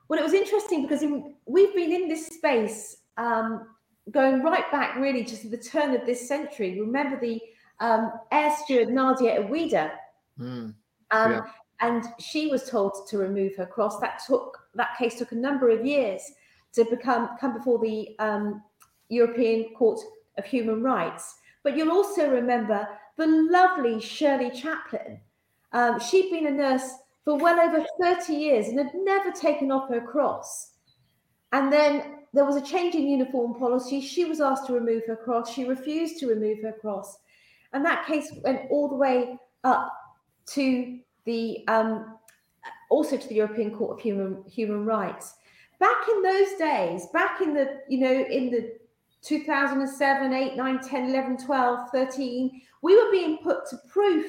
Well, 0.08 0.20
it 0.20 0.24
was 0.24 0.34
interesting 0.34 0.84
because 0.84 1.04
in, 1.04 1.36
we've 1.46 1.76
been 1.76 1.92
in 1.92 2.08
this 2.08 2.28
space 2.28 2.98
um, 3.18 3.68
going 4.12 4.42
right 4.42 4.72
back 4.72 4.96
really 4.96 5.24
to 5.26 5.50
the 5.50 5.58
turn 5.58 5.94
of 5.94 6.06
this 6.06 6.28
century. 6.28 6.80
Remember 6.80 7.20
the 7.20 7.42
um, 7.80 8.12
air 8.32 8.56
steward 8.64 8.90
Nadia 8.90 9.42
Eweida? 9.42 9.92
Mm, 10.40 10.74
um, 11.12 11.32
yeah 11.32 11.42
and 11.80 12.06
she 12.20 12.48
was 12.48 12.70
told 12.70 13.08
to 13.08 13.18
remove 13.18 13.56
her 13.56 13.66
cross. 13.66 14.00
That 14.00 14.22
took 14.26 14.58
that 14.76 14.98
case 14.98 15.18
took 15.18 15.32
a 15.32 15.36
number 15.36 15.70
of 15.70 15.86
years 15.86 16.22
to 16.74 16.86
become 16.86 17.30
come 17.40 17.54
before 17.54 17.80
the 17.80 18.16
um, 18.20 18.64
European 19.10 19.74
Court 19.76 20.00
of 20.38 20.46
Human 20.46 20.82
Rights. 20.82 21.36
But 21.64 21.78
you'll 21.78 21.92
also 21.92 22.30
remember 22.30 22.88
the 23.18 23.28
lovely 23.28 24.00
Shirley 24.00 24.52
Chaplin. 24.52 25.20
Um, 25.74 26.00
she'd 26.00 26.32
been 26.32 26.48
a 26.48 26.52
nurse 26.52 26.90
for 27.26 27.38
well 27.38 27.60
over 27.60 27.86
30 28.00 28.34
years 28.34 28.68
and 28.68 28.80
had 28.80 28.92
never 28.94 29.32
taken 29.32 29.72
off 29.72 29.90
her 29.90 30.02
cross. 30.02 30.72
And 31.52 31.72
then 31.74 32.20
there 32.34 32.46
was 32.46 32.56
a 32.56 32.62
change 32.62 32.96
in 32.96 33.08
uniform 33.08 33.56
policy. 33.56 34.00
She 34.00 34.26
was 34.26 34.40
asked 34.40 34.68
to 34.68 34.74
remove 34.74 35.04
her 35.08 35.16
cross. 35.16 35.54
She 35.54 35.66
refused 35.66 36.20
to 36.20 36.28
remove 36.28 36.62
her 36.62 36.74
cross. 36.74 37.18
And 37.74 37.84
that 37.86 38.06
case 38.06 38.32
went 38.44 38.70
all 38.70 38.88
the 38.88 38.96
way 38.96 39.38
up 39.64 39.92
to 40.48 41.00
the 41.26 41.68
um, 41.68 42.18
also 42.90 43.18
to 43.18 43.28
the 43.28 43.36
European 43.36 43.76
Court 43.76 43.98
of 43.98 44.02
Human 44.02 44.44
Human 44.50 44.86
Rights. 44.86 45.36
Back 45.80 46.08
in 46.10 46.22
those 46.22 46.54
days, 46.58 47.08
back 47.12 47.42
in 47.42 47.54
the 47.54 47.82
you 47.90 48.00
know 48.00 48.14
in 48.14 48.50
the 48.50 48.74
2007, 49.24 50.34
8, 50.34 50.56
9, 50.56 50.80
10, 50.80 51.10
11, 51.10 51.38
12, 51.46 51.90
13, 51.92 52.62
we 52.82 52.96
were 52.96 53.12
being 53.12 53.38
put 53.38 53.68
to 53.70 53.78
proof 53.90 54.26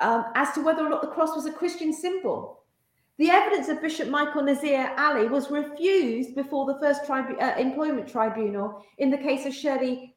um, 0.00 0.24
as 0.34 0.52
to 0.52 0.62
whether 0.62 0.84
or 0.84 0.90
not 0.90 1.02
the 1.02 1.08
cross 1.08 1.34
was 1.36 1.46
a 1.46 1.52
Christian 1.52 1.92
symbol. 1.92 2.60
The 3.16 3.30
evidence 3.30 3.68
of 3.68 3.80
Bishop 3.80 4.08
Michael 4.08 4.42
Nazir 4.42 4.92
Ali 4.98 5.28
was 5.28 5.50
refused 5.50 6.34
before 6.34 6.66
the 6.66 6.78
first 6.80 7.06
tribu- 7.06 7.38
uh, 7.38 7.54
employment 7.56 8.08
tribunal 8.08 8.84
in 8.98 9.10
the 9.10 9.18
case 9.18 9.46
of 9.46 9.54
Shirley 9.54 10.16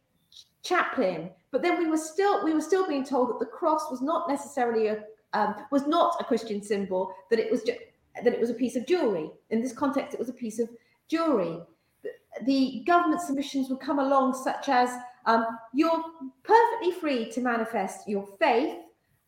Chaplin. 0.63 1.29
But 1.51 1.61
then 1.61 1.77
we 1.77 1.87
were 1.87 1.97
still 1.97 2.43
we 2.43 2.53
were 2.53 2.61
still 2.61 2.87
being 2.87 3.05
told 3.05 3.29
that 3.29 3.39
the 3.39 3.45
cross 3.45 3.89
was 3.91 4.01
not 4.01 4.27
necessarily 4.27 4.87
a 4.87 5.03
um, 5.33 5.55
was 5.71 5.85
not 5.85 6.19
a 6.19 6.23
Christian 6.23 6.63
symbol, 6.63 7.13
that 7.29 7.39
it 7.39 7.51
was 7.51 7.61
ju- 7.63 7.77
that 8.23 8.33
it 8.33 8.39
was 8.39 8.49
a 8.49 8.55
piece 8.55 8.75
of 8.75 8.87
jewelry. 8.87 9.29
In 9.51 9.61
this 9.61 9.73
context, 9.73 10.13
it 10.15 10.19
was 10.19 10.29
a 10.29 10.33
piece 10.33 10.57
of 10.57 10.69
jewelry. 11.07 11.59
The, 12.01 12.09
the 12.45 12.83
government 12.87 13.21
submissions 13.21 13.69
would 13.69 13.79
come 13.79 13.99
along, 13.99 14.33
such 14.33 14.69
as 14.69 14.89
um, 15.27 15.45
you're 15.73 16.03
perfectly 16.43 16.93
free 16.93 17.29
to 17.31 17.41
manifest 17.41 18.07
your 18.07 18.25
faith. 18.39 18.77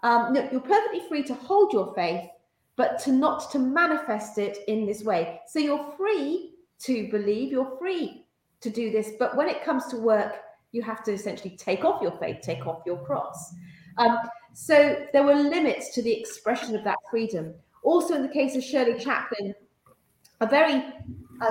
Um, 0.02 0.32
no, 0.34 0.48
you're 0.50 0.62
perfectly 0.62 1.02
free 1.10 1.24
to 1.24 1.34
hold 1.34 1.74
your 1.74 1.94
faith, 1.94 2.30
but 2.78 3.00
to 3.00 3.12
not 3.12 3.52
to 3.52 3.60
manifest 3.60 4.38
it 4.38 4.60
in 4.70 4.86
this 4.86 5.04
way. 5.04 5.42
So 5.46 5.60
you're 5.60 5.94
free 5.98 6.54
to 6.80 7.10
believe, 7.12 7.52
you're 7.52 7.78
free 7.78 8.26
to 8.62 8.70
do 8.70 8.92
this, 8.92 9.12
but 9.20 9.36
when 9.36 9.50
it 9.50 9.64
comes 9.64 9.88
to 9.88 9.98
work, 9.98 10.38
you 10.72 10.82
have 10.82 11.04
to 11.04 11.12
essentially 11.12 11.58
take 11.58 11.84
off 11.84 12.02
your 12.02 12.18
faith, 12.18 12.38
take 12.42 12.66
off 12.66 12.82
your 12.86 13.04
cross. 13.04 13.54
Um, 13.98 14.20
so 14.54 15.06
there 15.12 15.24
were 15.24 15.36
limits 15.36 15.94
to 15.96 16.02
the 16.02 16.14
expression 16.14 16.76
of 16.78 16.84
that 16.86 16.98
freedom. 17.12 17.54
Also, 17.84 18.16
in 18.16 18.22
the 18.22 18.30
case 18.30 18.56
of 18.56 18.64
Shirley 18.64 18.98
Chaplin, 18.98 19.54
a 20.40 20.48
very 20.48 20.82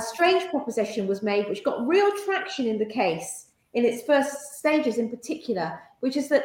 strange 0.00 0.48
proposition 0.48 1.06
was 1.06 1.22
made, 1.22 1.48
which 1.48 1.64
got 1.64 1.86
real 1.86 2.10
traction 2.24 2.66
in 2.66 2.78
the 2.78 2.86
case 2.86 3.47
in 3.78 3.84
its 3.84 4.02
first 4.02 4.58
stages, 4.58 4.98
in 4.98 5.08
particular, 5.08 5.80
which 6.00 6.16
is 6.16 6.28
that 6.28 6.44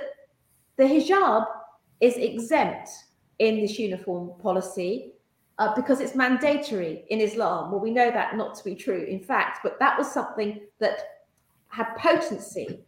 the 0.78 0.84
hijab 0.84 1.46
is 2.00 2.16
exempt 2.16 2.90
in 3.40 3.60
this 3.62 3.78
uniform 3.78 4.32
policy 4.42 5.14
uh, 5.60 5.74
because 5.76 6.00
it's 6.00 6.16
mandatory 6.16 7.06
in 7.10 7.20
Islam. 7.20 7.72
Well, 7.72 7.80
we 7.80 7.92
know 7.92 8.12
that 8.12 8.36
not 8.36 8.56
to 8.56 8.64
be 8.64 8.76
true, 8.76 9.04
in 9.04 9.20
fact, 9.20 9.60
but 9.64 9.80
that 9.80 9.98
was 9.98 10.12
something 10.12 10.62
that 10.80 10.98
had 11.68 11.96
potency 11.98 12.80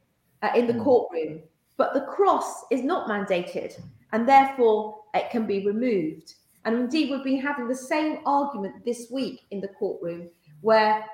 uh, 0.41 0.49
in 0.55 0.67
the 0.67 0.73
hmm. 0.73 0.83
courtroom 0.83 1.41
but 1.77 1.93
the 1.93 2.01
cross 2.01 2.63
is 2.71 2.81
not 2.81 3.07
mandated 3.07 3.79
and 4.11 4.27
therefore 4.27 4.99
it 5.13 5.29
can 5.29 5.45
be 5.45 5.65
removed. 5.65 6.35
And 6.63 6.75
indeed, 6.75 7.11
we've 7.11 7.23
been 7.23 7.41
having 7.41 7.67
the 7.67 7.75
same 7.75 8.19
argument 8.25 8.85
this 8.85 9.07
week 9.11 9.41
in 9.51 9.61
the 9.61 9.67
courtroom 9.67 10.29
where 10.61 11.05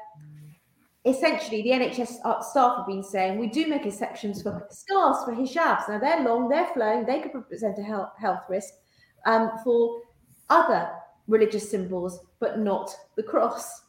essentially 1.05 1.61
the 1.63 1.71
NHS 1.71 2.43
staff 2.43 2.77
have 2.77 2.87
been 2.87 3.03
saying 3.03 3.39
we 3.39 3.47
do 3.47 3.67
make 3.67 3.85
exceptions 3.85 4.41
for 4.41 4.67
scarves, 4.69 5.23
for 5.23 5.33
hijabs. 5.33 5.89
Now 5.89 5.99
they're 5.99 6.23
long, 6.23 6.47
they're 6.47 6.67
flowing, 6.67 7.05
they 7.05 7.21
could 7.21 7.33
represent 7.33 7.79
a 7.79 7.83
health, 7.83 8.11
health 8.19 8.41
risk 8.49 8.73
um, 9.25 9.51
for 9.63 10.01
other 10.49 10.89
religious 11.27 11.69
symbols, 11.69 12.19
but 12.39 12.59
not 12.59 12.93
the 13.15 13.23
cross. 13.23 13.83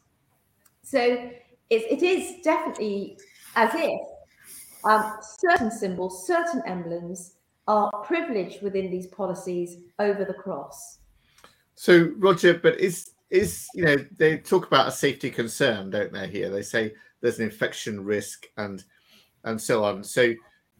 So 0.81 0.99
it, 0.99 1.31
it 1.69 2.03
is 2.03 2.41
definitely 2.43 3.17
as 3.55 3.71
if 3.73 4.01
um, 4.83 5.17
certain 5.39 5.71
symbols, 5.71 6.27
certain 6.27 6.61
emblems 6.65 7.35
are 7.67 7.91
privileged 8.03 8.61
within 8.61 8.91
these 8.91 9.07
policies 9.07 9.77
over 9.99 10.25
the 10.25 10.33
cross. 10.33 10.99
So, 11.75 12.11
Roger, 12.17 12.55
but 12.55 12.79
is 12.79 13.11
is 13.33 13.67
you 13.73 13.83
know 13.83 13.97
they 14.17 14.37
talk 14.37 14.67
about 14.67 14.87
a 14.87 14.91
safety 14.91 15.31
concern, 15.31 15.89
don't 15.89 16.13
they? 16.13 16.27
Here 16.27 16.49
they 16.49 16.61
say 16.61 16.93
there's 17.19 17.39
an 17.39 17.45
infection 17.45 18.03
risk 18.03 18.45
and 18.57 18.83
and 19.43 19.59
so 19.59 19.83
on. 19.83 20.03
So, 20.03 20.33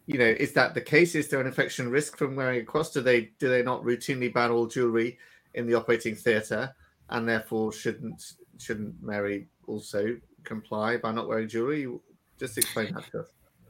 you 0.06 0.18
know, 0.18 0.24
is 0.38 0.52
that 0.52 0.72
the 0.72 0.80
case? 0.80 1.16
Is 1.16 1.28
there 1.28 1.40
an 1.40 1.48
infection 1.48 1.90
risk 1.90 2.16
from 2.16 2.36
wearing 2.36 2.60
a 2.60 2.64
cross? 2.64 2.92
Do 2.92 3.00
they 3.00 3.32
do 3.40 3.48
they 3.48 3.62
not 3.62 3.82
routinely 3.82 4.32
ban 4.32 4.52
all 4.52 4.66
jewelry 4.66 5.18
in 5.54 5.66
the 5.66 5.74
operating 5.74 6.14
theatre, 6.14 6.72
and 7.10 7.28
therefore 7.28 7.72
shouldn't 7.72 8.22
shouldn't 8.58 9.02
Mary 9.02 9.48
also 9.66 10.16
comply 10.44 10.96
by 10.96 11.10
not 11.10 11.26
wearing 11.26 11.48
jewelry? 11.48 11.88
Just 12.38 12.56
explain 12.56 12.94
that 12.94 13.10
to 13.10 13.20
us. 13.20 13.26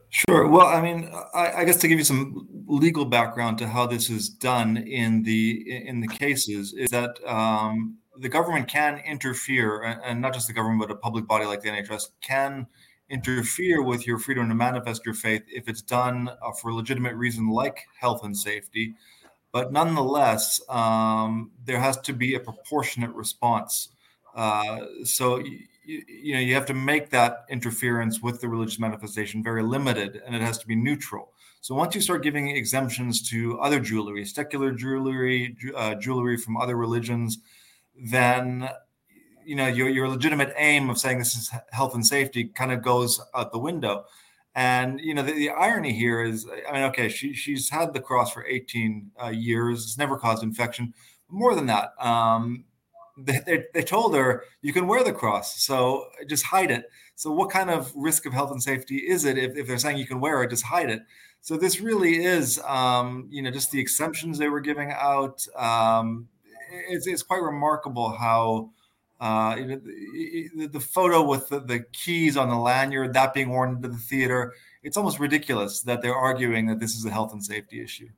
Sure. 0.09 0.47
Well, 0.47 0.67
I 0.67 0.79
mean, 0.79 1.11
I, 1.33 1.51
I, 1.57 1.65
guess 1.65 1.77
to 1.77 1.87
give 1.89 1.97
you 1.97 2.05
some 2.05 2.47
legal 2.67 3.03
background 3.03 3.57
to 3.57 3.67
how 3.67 3.85
this 3.85 4.09
is 4.09 4.29
done 4.29 4.77
in 4.77 5.23
the 5.23 5.87
in 5.87 5.99
the 5.99 6.07
cases 6.07 6.73
is 6.73 6.89
that 6.91 7.17
um, 7.27 7.97
the 8.19 8.29
government 8.29 8.67
can 8.67 8.99
interfere, 9.05 9.81
and 9.83 10.21
not 10.21 10.33
just 10.33 10.47
the 10.47 10.53
government, 10.53 10.81
but 10.81 10.91
a 10.91 10.95
public 10.95 11.27
body 11.27 11.45
like 11.45 11.61
the 11.61 11.69
NHS 11.69 12.09
can 12.21 12.67
interfere 13.09 13.81
with 13.83 14.07
your 14.07 14.17
freedom 14.17 14.49
to 14.49 14.55
manifest 14.55 15.05
your 15.05 15.13
faith 15.13 15.43
if 15.47 15.67
it's 15.67 15.81
done 15.81 16.29
uh, 16.29 16.51
for 16.53 16.69
a 16.69 16.75
legitimate 16.75 17.15
reason 17.15 17.49
like 17.49 17.85
health 17.99 18.23
and 18.23 18.35
safety. 18.35 18.95
But 19.51 19.71
nonetheless, 19.71 20.59
um, 20.69 21.51
there 21.63 21.79
has 21.79 21.97
to 22.01 22.13
be 22.13 22.35
a 22.35 22.39
proportionate 22.39 23.13
response. 23.13 23.89
Uh, 24.35 24.79
so 25.03 25.41
you, 25.85 26.03
you 26.07 26.33
know 26.33 26.39
you 26.39 26.53
have 26.53 26.65
to 26.65 26.73
make 26.73 27.09
that 27.09 27.45
interference 27.49 28.21
with 28.21 28.41
the 28.41 28.47
religious 28.47 28.79
manifestation 28.79 29.43
very 29.43 29.63
limited 29.63 30.21
and 30.25 30.35
it 30.35 30.41
has 30.41 30.57
to 30.57 30.67
be 30.67 30.75
neutral 30.75 31.31
so 31.61 31.75
once 31.75 31.95
you 31.95 32.01
start 32.01 32.23
giving 32.23 32.49
exemptions 32.49 33.27
to 33.29 33.59
other 33.59 33.79
jewelry 33.79 34.25
secular 34.25 34.71
jewelry 34.71 35.55
uh, 35.75 35.95
jewelry 35.95 36.37
from 36.37 36.57
other 36.57 36.75
religions 36.75 37.39
then 37.97 38.69
you 39.45 39.55
know 39.55 39.67
your, 39.67 39.89
your 39.89 40.09
legitimate 40.09 40.53
aim 40.57 40.89
of 40.89 40.97
saying 40.97 41.19
this 41.19 41.35
is 41.35 41.51
health 41.71 41.93
and 41.93 42.05
safety 42.05 42.45
kind 42.45 42.71
of 42.71 42.81
goes 42.81 43.21
out 43.35 43.51
the 43.51 43.59
window. 43.59 44.05
And 44.55 44.99
you 45.01 45.13
know 45.13 45.21
the, 45.21 45.33
the 45.33 45.49
irony 45.49 45.91
here 45.91 46.23
is 46.23 46.47
i 46.67 46.71
mean 46.71 46.83
okay 46.83 47.09
she, 47.09 47.33
she's 47.33 47.69
had 47.69 47.93
the 47.93 47.99
cross 47.99 48.31
for 48.31 48.45
18 48.45 49.11
uh, 49.23 49.27
years. 49.27 49.83
It's 49.83 49.97
never 49.97 50.17
caused 50.17 50.43
infection. 50.43 50.93
More 51.29 51.55
than 51.55 51.65
that 51.67 51.91
um, 51.99 52.65
they, 53.17 53.39
they, 53.45 53.65
they 53.73 53.83
told 53.83 54.15
her 54.15 54.43
you 54.61 54.73
can 54.73 54.87
wear 54.87 55.03
the 55.03 55.13
cross 55.13 55.61
so 55.61 56.07
just 56.27 56.45
hide 56.45 56.71
it. 56.71 56.89
So 57.15 57.31
what 57.31 57.49
kind 57.49 57.69
of 57.69 57.91
risk 57.95 58.25
of 58.25 58.33
health 58.33 58.51
and 58.51 58.61
safety 58.61 58.97
is 58.97 59.23
it 59.25 59.37
if, 59.37 59.55
if 59.55 59.67
they're 59.67 59.77
saying 59.77 59.97
you 59.97 60.07
can 60.07 60.19
wear 60.19 60.43
it 60.43 60.49
just 60.49 60.63
hide 60.63 60.89
it? 60.89 61.03
So 61.41 61.57
this 61.57 61.79
really 61.79 62.23
is 62.23 62.59
um, 62.65 63.27
you 63.29 63.41
know 63.41 63.51
just 63.51 63.71
the 63.71 63.79
exemptions 63.79 64.37
they 64.37 64.49
were 64.49 64.61
giving 64.61 64.91
out 64.91 65.45
um, 65.55 66.27
it's, 66.71 67.07
it's 67.07 67.23
quite 67.23 67.41
remarkable 67.41 68.09
how 68.09 68.71
Uh, 69.21 69.55
the, 69.55 70.69
the, 70.73 70.79
photo 70.79 71.23
with 71.23 71.47
the, 71.47 71.61
the, 71.61 71.79
keys 71.93 72.35
on 72.35 72.49
the 72.49 72.55
lanyard, 72.55 73.13
that 73.13 73.33
being 73.33 73.49
worn 73.49 73.69
into 73.75 73.87
the 73.87 73.97
theater, 73.97 74.51
it's 74.83 74.97
almost 74.97 75.19
ridiculous 75.19 75.81
that 75.81 76.01
they're 76.01 76.21
arguing 76.29 76.67
that 76.67 76.79
this 76.81 76.93
is 76.95 77.05
a 77.05 77.09
health 77.09 77.31
and 77.31 77.41
safety 77.41 77.81
issue. 77.81 78.09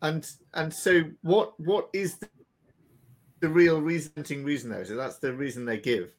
And 0.00 0.24
and 0.54 0.72
so 0.72 1.02
what 1.22 1.58
what 1.58 1.90
is 1.92 2.18
the, 2.18 2.28
the 3.40 3.48
real 3.48 3.82
reasoning 3.82 4.44
reason 4.44 4.70
though? 4.70 4.84
So 4.84 4.94
that's 4.94 5.18
the 5.18 5.32
reason 5.32 5.64
they 5.64 5.78
give. 5.78 6.14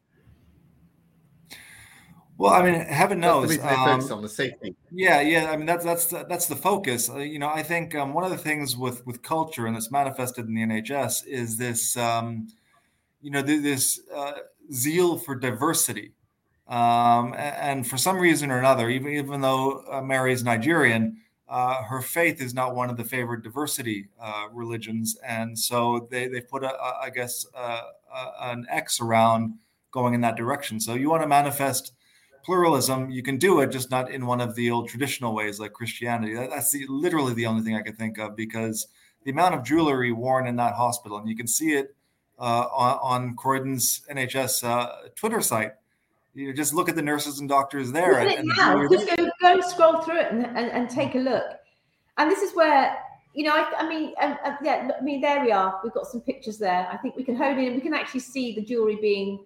Well, 2.39 2.53
I 2.53 2.63
mean, 2.63 2.79
heaven 2.79 3.19
knows. 3.19 3.49
That's 3.49 3.61
the 3.61 3.67
reason 3.67 3.79
they 3.85 3.91
focus 3.91 4.11
um, 4.11 4.17
on 4.17 4.21
the 4.23 4.29
safety. 4.29 4.73
Yeah, 4.93 5.19
yeah. 5.19 5.51
I 5.51 5.57
mean, 5.57 5.65
that's 5.65 5.83
that's 5.83 6.05
that's 6.05 6.47
the 6.47 6.55
focus. 6.55 7.09
Uh, 7.09 7.17
you 7.17 7.37
know, 7.37 7.49
I 7.49 7.61
think 7.63 7.93
um, 7.95 8.13
one 8.13 8.23
of 8.23 8.31
the 8.31 8.37
things 8.37 8.77
with 8.77 9.05
with 9.05 9.21
culture 9.21 9.67
and 9.67 9.75
it's 9.75 9.91
manifested 9.91 10.47
in 10.47 10.55
the 10.55 10.61
NHS 10.61 11.27
is 11.27 11.57
this, 11.57 11.97
um, 11.97 12.47
you 13.21 13.29
know, 13.29 13.41
this 13.41 13.99
uh, 14.15 14.31
zeal 14.71 15.17
for 15.17 15.35
diversity. 15.35 16.13
Um, 16.69 17.33
and 17.35 17.85
for 17.85 17.97
some 17.97 18.17
reason 18.17 18.51
or 18.51 18.57
another, 18.57 18.89
even 18.89 19.11
even 19.11 19.41
though 19.41 19.83
uh, 19.91 20.01
Mary 20.01 20.31
is 20.31 20.41
Nigerian, 20.41 21.17
uh, 21.49 21.83
her 21.83 22.01
faith 22.01 22.39
is 22.39 22.53
not 22.53 22.73
one 22.73 22.89
of 22.89 22.95
the 22.95 23.03
favored 23.03 23.43
diversity 23.43 24.07
uh, 24.17 24.45
religions, 24.53 25.17
and 25.27 25.59
so 25.59 26.07
they 26.09 26.29
they 26.29 26.39
put 26.39 26.63
a, 26.63 26.73
a 26.73 26.99
I 27.01 27.09
guess 27.09 27.45
uh, 27.53 27.81
an 28.39 28.65
X 28.69 29.01
around 29.01 29.55
going 29.91 30.13
in 30.13 30.21
that 30.21 30.37
direction. 30.37 30.79
So 30.79 30.93
you 30.93 31.09
want 31.09 31.23
to 31.23 31.27
manifest 31.27 31.91
pluralism, 32.43 33.09
you 33.09 33.23
can 33.23 33.37
do 33.37 33.59
it, 33.61 33.71
just 33.71 33.91
not 33.91 34.11
in 34.11 34.25
one 34.25 34.41
of 34.41 34.55
the 34.55 34.71
old 34.71 34.89
traditional 34.89 35.33
ways 35.33 35.59
like 35.59 35.73
Christianity. 35.73 36.33
That's 36.33 36.71
the, 36.71 36.85
literally 36.87 37.33
the 37.33 37.45
only 37.45 37.63
thing 37.63 37.75
I 37.75 37.81
could 37.81 37.97
think 37.97 38.17
of 38.17 38.35
because 38.35 38.87
the 39.23 39.31
amount 39.31 39.55
of 39.55 39.63
jewelry 39.63 40.11
worn 40.11 40.47
in 40.47 40.55
that 40.57 40.73
hospital, 40.73 41.17
and 41.17 41.27
you 41.27 41.35
can 41.35 41.47
see 41.47 41.73
it 41.73 41.95
uh, 42.39 42.67
on, 42.71 42.99
on 43.01 43.35
Croydon's 43.35 44.01
NHS 44.09 44.63
uh, 44.63 45.09
Twitter 45.15 45.41
site. 45.41 45.73
You 46.33 46.53
just 46.53 46.73
look 46.73 46.87
at 46.87 46.95
the 46.95 47.01
nurses 47.01 47.39
and 47.39 47.49
doctors 47.49 47.91
there. 47.91 48.19
And, 48.19 48.31
and 48.31 48.47
now. 48.55 48.87
Just 48.87 49.15
go, 49.17 49.29
go 49.41 49.61
scroll 49.61 50.01
through 50.01 50.19
it 50.19 50.31
and, 50.31 50.45
and, 50.45 50.71
and, 50.71 50.89
take 50.89 51.15
a 51.15 51.17
look. 51.17 51.43
And 52.17 52.31
this 52.31 52.41
is 52.41 52.55
where, 52.55 52.97
you 53.33 53.43
know, 53.43 53.51
I, 53.53 53.73
I 53.79 53.89
mean, 53.89 54.13
um, 54.21 54.37
uh, 54.45 54.53
yeah, 54.63 54.89
I 54.97 55.03
mean, 55.03 55.21
there 55.21 55.43
we 55.43 55.51
are. 55.51 55.79
We've 55.83 55.93
got 55.93 56.05
some 56.07 56.21
pictures 56.21 56.57
there. 56.57 56.87
I 56.89 56.97
think 56.97 57.15
we 57.15 57.23
can 57.23 57.35
hone 57.35 57.59
in. 57.59 57.73
We 57.73 57.81
can 57.81 57.93
actually 57.93 58.21
see 58.21 58.55
the 58.55 58.61
jewelry 58.61 58.97
being 59.01 59.43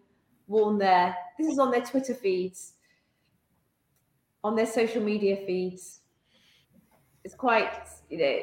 worn 0.48 0.78
there. 0.78 1.16
This 1.40 1.48
is 1.48 1.58
on 1.58 1.72
their 1.72 1.82
Twitter 1.82 2.14
feeds 2.14 2.74
on 4.44 4.56
their 4.56 4.66
social 4.66 5.02
media 5.02 5.38
feeds. 5.46 6.02
It's 7.24 7.36
quite, 7.36 7.72
you 8.10 8.18
know. 8.18 8.40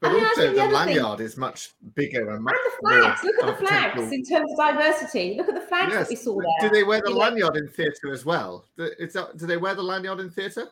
But 0.00 0.12
also, 0.12 0.48
the, 0.48 0.54
the 0.54 0.66
lanyard 0.66 1.18
thing, 1.18 1.26
is 1.26 1.36
much 1.36 1.70
bigger 1.94 2.30
and 2.30 2.44
much 2.44 2.54
and 2.54 2.72
the 2.72 3.00
flags. 3.00 3.24
Look 3.24 3.42
at 3.42 3.58
the 3.58 3.66
flags 3.66 4.12
in 4.12 4.22
terms 4.24 4.52
of 4.52 4.58
diversity. 4.58 5.34
Look 5.36 5.48
at 5.48 5.54
the 5.54 5.62
flags 5.62 5.92
yes. 5.92 6.02
that 6.02 6.08
we 6.10 6.16
saw 6.16 6.38
there. 6.38 6.68
Do 6.68 6.74
they 6.74 6.84
wear 6.84 7.00
the 7.02 7.10
you 7.10 7.16
lanyard 7.16 7.54
know? 7.54 7.60
in 7.60 7.68
theatre 7.68 8.12
as 8.12 8.24
well? 8.26 8.66
That, 8.76 9.32
do 9.36 9.46
they 9.46 9.56
wear 9.56 9.74
the 9.74 9.82
lanyard 9.82 10.20
in 10.20 10.30
theatre? 10.30 10.68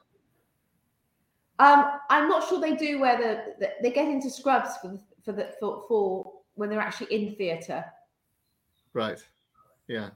Um, 1.59 1.99
I'm 2.11 2.29
not 2.29 2.47
sure 2.49 2.61
they 2.61 2.76
do 2.76 3.00
wear 3.00 3.17
the, 3.17 3.55
the 3.59 3.73
they 3.83 3.91
get 3.91 4.09
into 4.09 4.29
scrubs 4.29 4.76
for 4.83 4.99
for 5.25 5.33
the 5.33 5.55
for, 5.59 5.85
for 5.88 6.33
when 6.55 6.69
they're 6.69 6.81
actually 6.81 7.14
in 7.14 7.35
theatre. 7.37 7.85
Right. 8.93 9.25
Yeah. 9.88 10.11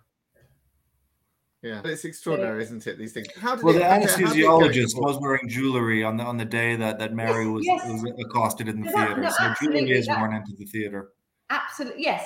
Yeah, 1.66 1.80
it's 1.84 2.04
extraordinary, 2.04 2.62
isn't 2.62 2.86
it? 2.86 2.96
These 2.96 3.12
things. 3.12 3.26
How 3.40 3.56
did 3.56 3.64
well, 3.64 3.74
it, 3.74 3.80
the 3.80 3.84
anesthesiologist 3.84 5.00
was 5.00 5.18
wearing 5.18 5.48
jewelry 5.48 6.04
on 6.04 6.16
the 6.16 6.22
on 6.22 6.36
the 6.36 6.44
day 6.44 6.76
that 6.76 7.00
that 7.00 7.12
Mary 7.12 7.44
yes, 7.44 7.52
was, 7.52 7.66
yes. 7.66 8.02
was, 8.02 8.12
accosted 8.24 8.68
in 8.68 8.82
the 8.82 8.90
no, 8.90 8.92
theater. 8.92 9.20
No, 9.20 9.30
so 9.30 9.54
jewelry 9.60 9.90
is 9.90 10.06
worn 10.06 10.32
into 10.32 10.52
the 10.56 10.64
theater. 10.66 11.10
Absolutely, 11.50 12.04
yes, 12.04 12.24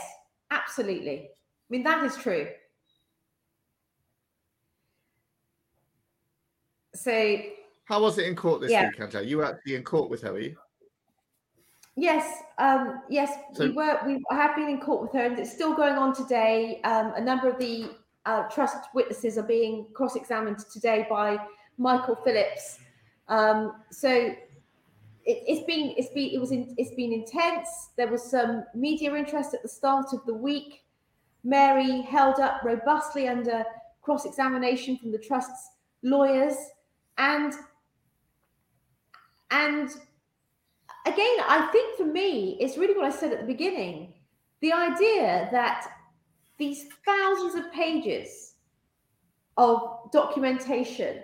absolutely. 0.50 1.20
I 1.20 1.70
mean, 1.70 1.82
that 1.84 2.04
is 2.04 2.16
true. 2.16 2.48
So, 6.94 7.40
how 7.86 8.02
was 8.02 8.18
it 8.18 8.26
in 8.26 8.36
court 8.36 8.60
this 8.60 8.70
yeah. 8.70 8.88
week, 8.88 8.98
Chantal? 8.98 9.22
You 9.22 9.38
were 9.38 9.46
actually 9.46 9.76
in 9.76 9.84
court 9.84 10.10
with 10.10 10.20
her, 10.20 10.34
were 10.34 10.40
you? 10.40 10.56
Yes, 11.96 12.42
um, 12.58 13.00
yes, 13.08 13.32
so, 13.54 13.64
we 13.64 13.70
were. 13.72 14.00
We 14.06 14.22
have 14.30 14.54
been 14.54 14.68
in 14.68 14.80
court 14.80 15.00
with 15.00 15.12
her, 15.12 15.24
and 15.24 15.38
it's 15.38 15.50
still 15.50 15.74
going 15.74 15.94
on 15.94 16.14
today. 16.14 16.82
Um, 16.84 17.14
a 17.16 17.20
number 17.22 17.48
of 17.48 17.58
the 17.58 17.90
uh, 18.26 18.42
trust 18.44 18.88
witnesses 18.94 19.38
are 19.38 19.42
being 19.42 19.86
cross-examined 19.94 20.58
today 20.72 21.06
by 21.08 21.38
Michael 21.78 22.16
Phillips. 22.16 22.78
Um, 23.28 23.82
so 23.90 24.34
it, 25.24 25.56
has 25.56 25.64
been 25.66 25.94
it's 25.96 26.12
been 26.12 26.30
it 26.32 26.40
was 26.40 26.52
in, 26.52 26.74
it's 26.76 26.94
been 26.94 27.12
intense. 27.12 27.90
There 27.96 28.08
was 28.08 28.22
some 28.22 28.64
media 28.74 29.14
interest 29.14 29.54
at 29.54 29.62
the 29.62 29.68
start 29.68 30.12
of 30.12 30.24
the 30.26 30.34
week. 30.34 30.82
Mary 31.42 32.02
held 32.02 32.38
up 32.38 32.62
robustly 32.64 33.26
under 33.28 33.64
cross-examination 34.02 34.98
from 34.98 35.12
the 35.12 35.18
trust's 35.18 35.70
lawyers, 36.02 36.56
and 37.18 37.54
and 39.50 39.90
again, 41.06 41.36
I 41.48 41.68
think 41.72 41.96
for 41.96 42.04
me, 42.04 42.56
it's 42.60 42.76
really 42.76 42.94
what 42.94 43.06
I 43.06 43.10
said 43.10 43.32
at 43.32 43.40
the 43.40 43.46
beginning. 43.46 44.14
The 44.60 44.72
idea 44.72 45.48
that 45.52 45.86
these 46.60 46.84
thousands 47.04 47.56
of 47.56 47.72
pages 47.72 48.54
of 49.56 50.10
documentation, 50.12 51.22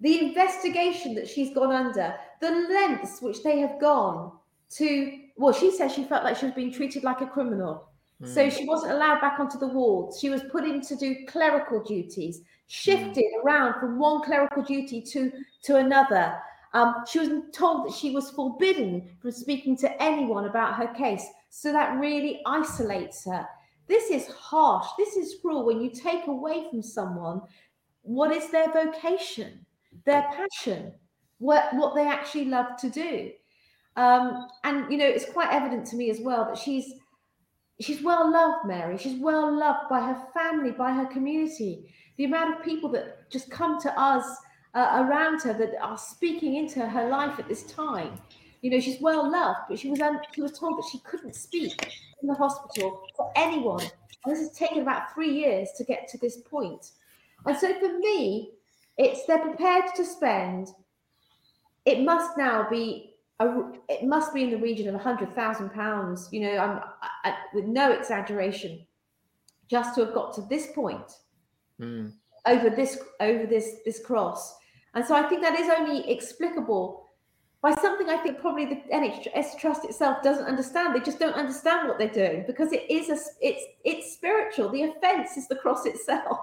the 0.00 0.18
investigation 0.18 1.14
that 1.14 1.28
she's 1.28 1.54
gone 1.54 1.70
under, 1.70 2.16
the 2.40 2.50
lengths 2.50 3.22
which 3.22 3.42
they 3.44 3.60
have 3.60 3.80
gone 3.80 4.32
to, 4.70 5.18
well, 5.36 5.52
she 5.52 5.70
says 5.70 5.92
she 5.92 6.04
felt 6.04 6.24
like 6.24 6.36
she 6.36 6.46
was 6.46 6.54
being 6.54 6.72
treated 6.72 7.04
like 7.04 7.20
a 7.20 7.26
criminal. 7.26 7.88
Mm. 8.22 8.34
So 8.34 8.50
she 8.50 8.64
wasn't 8.64 8.92
allowed 8.92 9.20
back 9.20 9.38
onto 9.38 9.58
the 9.58 9.68
wards. 9.68 10.18
She 10.18 10.30
was 10.30 10.42
put 10.50 10.64
in 10.64 10.80
to 10.80 10.96
do 10.96 11.26
clerical 11.28 11.82
duties, 11.82 12.40
shifted 12.66 13.24
mm. 13.24 13.44
around 13.44 13.78
from 13.78 13.98
one 13.98 14.22
clerical 14.22 14.62
duty 14.62 15.00
to, 15.02 15.30
to 15.64 15.76
another. 15.76 16.36
Um, 16.72 17.04
she 17.06 17.20
was 17.20 17.28
told 17.52 17.86
that 17.86 17.94
she 17.94 18.10
was 18.10 18.30
forbidden 18.30 19.10
from 19.20 19.30
speaking 19.30 19.76
to 19.78 20.02
anyone 20.02 20.46
about 20.46 20.74
her 20.74 20.88
case. 20.88 21.24
So 21.50 21.70
that 21.70 22.00
really 22.00 22.40
isolates 22.46 23.24
her. 23.26 23.46
This 23.86 24.10
is 24.10 24.28
harsh. 24.28 24.86
This 24.98 25.16
is 25.16 25.36
cruel 25.40 25.64
when 25.66 25.80
you 25.80 25.90
take 25.90 26.26
away 26.26 26.66
from 26.70 26.82
someone 26.82 27.42
what 28.02 28.32
is 28.32 28.50
their 28.50 28.70
vocation, 28.70 29.64
their 30.04 30.26
passion, 30.30 30.92
what, 31.38 31.72
what 31.74 31.94
they 31.94 32.06
actually 32.06 32.44
love 32.44 32.76
to 32.78 32.90
do. 32.90 33.30
Um, 33.96 34.46
and 34.64 34.90
you 34.90 34.98
know, 34.98 35.06
it's 35.06 35.30
quite 35.30 35.52
evident 35.52 35.86
to 35.88 35.96
me 35.96 36.10
as 36.10 36.20
well 36.20 36.44
that 36.46 36.58
she's 36.58 36.94
she's 37.80 38.02
well 38.02 38.30
loved, 38.30 38.66
Mary. 38.66 38.98
She's 38.98 39.20
well 39.20 39.52
loved 39.56 39.88
by 39.88 40.00
her 40.00 40.26
family, 40.34 40.70
by 40.70 40.92
her 40.92 41.06
community. 41.06 41.92
The 42.18 42.24
amount 42.24 42.54
of 42.54 42.64
people 42.64 42.90
that 42.90 43.30
just 43.30 43.50
come 43.50 43.80
to 43.82 44.00
us 44.00 44.24
uh, 44.74 45.04
around 45.06 45.42
her 45.42 45.52
that 45.54 45.74
are 45.80 45.98
speaking 45.98 46.56
into 46.56 46.86
her 46.86 47.08
life 47.08 47.38
at 47.38 47.48
this 47.48 47.64
time. 47.64 48.20
You 48.64 48.70
know, 48.70 48.80
she's 48.80 48.98
well 48.98 49.30
loved, 49.30 49.58
but 49.68 49.78
she 49.78 49.90
was 49.90 50.00
un- 50.00 50.22
she 50.34 50.40
was 50.40 50.58
told 50.58 50.78
that 50.78 50.88
she 50.90 50.98
couldn't 51.00 51.34
speak 51.34 51.98
in 52.22 52.28
the 52.28 52.34
hospital 52.34 53.02
for 53.14 53.30
anyone. 53.36 53.82
And 53.82 54.34
this 54.34 54.38
has 54.38 54.56
taken 54.56 54.80
about 54.80 55.12
three 55.12 55.34
years 55.34 55.68
to 55.76 55.84
get 55.84 56.08
to 56.08 56.16
this 56.16 56.38
point. 56.38 56.92
And 57.44 57.58
so 57.58 57.78
for 57.78 57.98
me, 57.98 58.52
it's 58.96 59.26
they're 59.26 59.38
prepared 59.38 59.84
to 59.96 60.02
spend. 60.02 60.68
It 61.84 62.00
must 62.00 62.38
now 62.38 62.66
be 62.70 63.16
a, 63.38 63.64
it 63.90 64.06
must 64.06 64.32
be 64.32 64.44
in 64.44 64.50
the 64.50 64.56
region 64.56 64.88
of 64.88 64.94
a 64.94 65.04
hundred 65.10 65.34
thousand 65.34 65.68
pounds. 65.74 66.30
You 66.32 66.40
know, 66.40 66.56
I'm 66.56 66.80
I, 67.22 67.34
with 67.52 67.66
no 67.66 67.92
exaggeration, 67.92 68.86
just 69.68 69.94
to 69.96 70.06
have 70.06 70.14
got 70.14 70.32
to 70.36 70.40
this 70.48 70.68
point 70.74 71.12
mm. 71.78 72.10
over 72.46 72.70
this 72.70 72.98
over 73.20 73.44
this 73.44 73.80
this 73.84 74.00
cross. 74.00 74.56
And 74.94 75.04
so 75.04 75.14
I 75.14 75.28
think 75.28 75.42
that 75.42 75.60
is 75.60 75.68
only 75.68 76.10
explicable 76.10 77.03
by 77.64 77.74
something 77.76 78.10
I 78.10 78.18
think 78.18 78.40
probably 78.40 78.66
the 78.66 78.82
NHS 78.92 79.58
Trust 79.58 79.86
itself 79.86 80.22
doesn't 80.22 80.44
understand. 80.44 80.94
They 80.94 81.00
just 81.00 81.18
don't 81.18 81.34
understand 81.34 81.88
what 81.88 81.98
they're 81.98 82.08
doing 82.08 82.44
because 82.46 82.74
it 82.74 82.84
is 82.90 83.08
a 83.08 83.16
it's 83.40 83.64
it's 83.82 84.12
spiritual. 84.12 84.68
The 84.68 84.82
offence 84.82 85.38
is 85.38 85.48
the 85.48 85.56
cross 85.56 85.86
itself. 85.86 86.40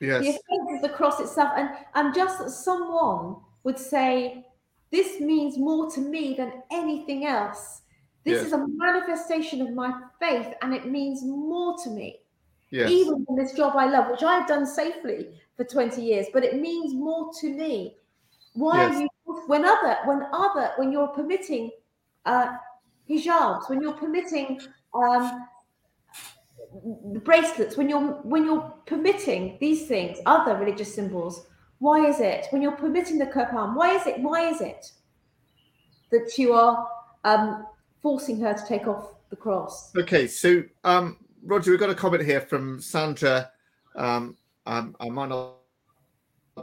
Yes. 0.00 0.22
The 0.22 0.30
offence 0.30 0.70
is 0.74 0.82
the 0.82 0.88
cross 0.88 1.20
itself, 1.20 1.52
and 1.56 1.68
and 1.94 2.12
just 2.12 2.40
that 2.40 2.50
someone 2.50 3.36
would 3.62 3.78
say, 3.78 4.44
"This 4.90 5.20
means 5.20 5.56
more 5.56 5.88
to 5.92 6.00
me 6.00 6.34
than 6.34 6.64
anything 6.72 7.24
else. 7.24 7.82
This 8.24 8.38
yes. 8.38 8.46
is 8.46 8.52
a 8.54 8.66
manifestation 8.66 9.60
of 9.60 9.72
my 9.72 9.92
faith, 10.18 10.52
and 10.62 10.74
it 10.74 10.88
means 10.88 11.22
more 11.22 11.76
to 11.84 11.90
me." 11.90 12.18
Yes. 12.70 12.90
Even 12.90 13.24
in 13.28 13.36
this 13.36 13.52
job 13.52 13.76
I 13.76 13.86
love, 13.86 14.10
which 14.10 14.24
I've 14.24 14.48
done 14.48 14.66
safely 14.66 15.28
for 15.56 15.62
20 15.62 16.02
years, 16.02 16.26
but 16.32 16.42
it 16.42 16.56
means 16.56 16.92
more 16.92 17.30
to 17.40 17.50
me. 17.50 17.98
Why 18.54 18.82
yes. 18.82 18.96
are 18.96 19.02
you 19.02 19.08
when 19.46 19.64
other 19.64 19.98
when 20.04 20.22
other 20.32 20.72
when 20.76 20.92
you're 20.92 21.08
permitting 21.08 21.70
uh, 22.26 22.56
hijabs, 23.08 23.68
when 23.68 23.80
you're 23.80 23.94
permitting 23.94 24.60
um, 24.94 25.46
bracelets, 27.24 27.76
when 27.76 27.88
you're 27.88 28.00
when 28.22 28.44
you're 28.44 28.72
permitting 28.86 29.58
these 29.60 29.86
things, 29.86 30.18
other 30.26 30.56
religious 30.56 30.94
symbols, 30.94 31.46
why 31.78 32.06
is 32.06 32.20
it 32.20 32.46
when 32.50 32.62
you're 32.62 32.72
permitting 32.72 33.18
the 33.18 33.26
kirpan? 33.26 33.74
Why 33.74 33.94
is 33.96 34.06
it? 34.06 34.20
Why 34.20 34.48
is 34.48 34.60
it 34.60 34.92
that 36.10 36.36
you 36.36 36.52
are 36.52 36.86
um, 37.24 37.66
forcing 38.02 38.40
her 38.40 38.52
to 38.52 38.66
take 38.66 38.86
off 38.86 39.14
the 39.30 39.36
cross. 39.36 39.94
Okay, 39.96 40.26
so 40.26 40.62
um, 40.84 41.16
Roger, 41.44 41.70
we've 41.70 41.80
got 41.80 41.90
a 41.90 41.94
comment 41.94 42.24
here 42.24 42.40
from 42.40 42.80
Sandra. 42.80 43.50
Um, 43.96 44.36
um, 44.66 44.94
I 45.00 45.08
might 45.08 45.30
not 45.30 45.54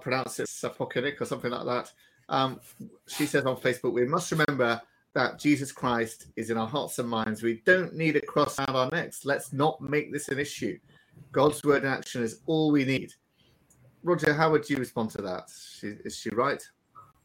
pronounce 0.02 0.40
it 0.40 0.48
Sapokinic 0.48 1.20
or 1.20 1.26
something 1.26 1.52
like 1.52 1.66
that. 1.66 1.92
Um, 2.30 2.60
she 3.08 3.26
says 3.26 3.46
on 3.46 3.58
Facebook, 3.58 3.94
we 3.94 4.06
must 4.06 4.32
remember 4.32 4.82
that 5.14 5.40
Jesus 5.40 5.72
Christ 5.72 6.28
is 6.36 6.50
in 6.50 6.58
our 6.58 6.68
hearts 6.68 7.00
and 7.00 7.10
minds. 7.10 7.42
We 7.42 7.62
don't 7.66 7.96
need 7.96 8.16
a 8.16 8.22
cross 8.22 8.60
around 8.60 8.76
our 8.76 8.90
necks. 8.92 9.26
Let's 9.26 9.52
not 9.52 9.82
make 9.82 10.14
this 10.14 10.30
an 10.30 10.40
issue. 10.40 10.78
God's 11.32 11.64
word 11.64 11.84
and 11.84 11.92
action 11.92 12.24
is 12.24 12.42
all 12.46 12.72
we 12.72 12.86
need. 12.86 13.14
Roger, 14.04 14.34
how 14.34 14.52
would 14.52 14.70
you 14.70 14.78
respond 14.78 15.10
to 15.12 15.22
that? 15.24 15.50
Is 15.82 16.16
she 16.16 16.30
right? 16.30 16.64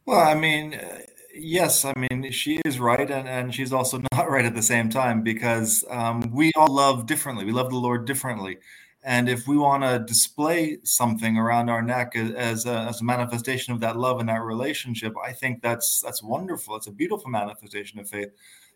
Well, 0.05 0.19
I 0.19 0.33
mean, 0.33 0.73
uh, 0.73 0.99
yes, 1.33 1.85
I 1.85 1.93
mean, 1.95 2.31
she 2.31 2.59
is 2.65 2.79
right, 2.79 3.09
and, 3.09 3.27
and 3.27 3.53
she's 3.53 3.71
also 3.71 4.01
not 4.13 4.29
right 4.29 4.45
at 4.45 4.55
the 4.55 4.61
same 4.61 4.89
time 4.89 5.21
because 5.21 5.85
um, 5.89 6.21
we 6.31 6.51
all 6.55 6.73
love 6.73 7.05
differently. 7.05 7.45
We 7.45 7.51
love 7.51 7.69
the 7.69 7.77
Lord 7.77 8.05
differently. 8.05 8.57
And 9.05 9.29
if 9.29 9.47
we 9.47 9.55
want 9.55 9.83
to 9.83 9.99
display 9.99 10.79
something 10.83 11.37
around 11.37 11.69
our 11.69 11.83
neck 11.83 12.15
as 12.15 12.65
a, 12.65 12.79
as 12.89 13.01
a 13.01 13.03
manifestation 13.03 13.71
of 13.71 13.79
that 13.81 13.97
love 13.97 14.19
and 14.19 14.27
that 14.29 14.41
relationship, 14.41 15.13
I 15.23 15.31
think 15.31 15.61
that's 15.61 16.01
that's 16.01 16.23
wonderful. 16.23 16.75
It's 16.75 16.87
a 16.87 16.91
beautiful 16.91 17.29
manifestation 17.29 17.99
of 17.99 18.09
faith. 18.09 18.29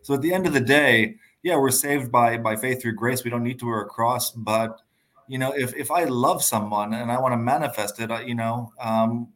So 0.03 0.13
at 0.13 0.21
the 0.21 0.31
end 0.31 0.45
of 0.45 0.53
the 0.53 0.61
day, 0.61 1.15
yeah, 1.41 1.57
we're 1.57 1.71
saved 1.71 2.11
by 2.11 2.37
by 2.37 2.55
faith 2.55 2.79
through 2.79 2.93
grace. 2.93 3.23
We 3.23 3.31
don't 3.31 3.43
need 3.43 3.57
to 3.57 3.65
wear 3.65 3.81
a 3.81 3.87
cross, 3.87 4.29
but 4.29 4.79
you 5.27 5.39
know, 5.39 5.51
if 5.51 5.75
if 5.75 5.89
I 5.89 6.03
love 6.03 6.43
someone 6.43 6.93
and 6.93 7.11
I 7.11 7.19
want 7.19 7.33
to 7.33 7.37
manifest 7.37 7.99
it, 7.99 8.11
you 8.27 8.35
know, 8.35 8.71
um, 8.79 9.29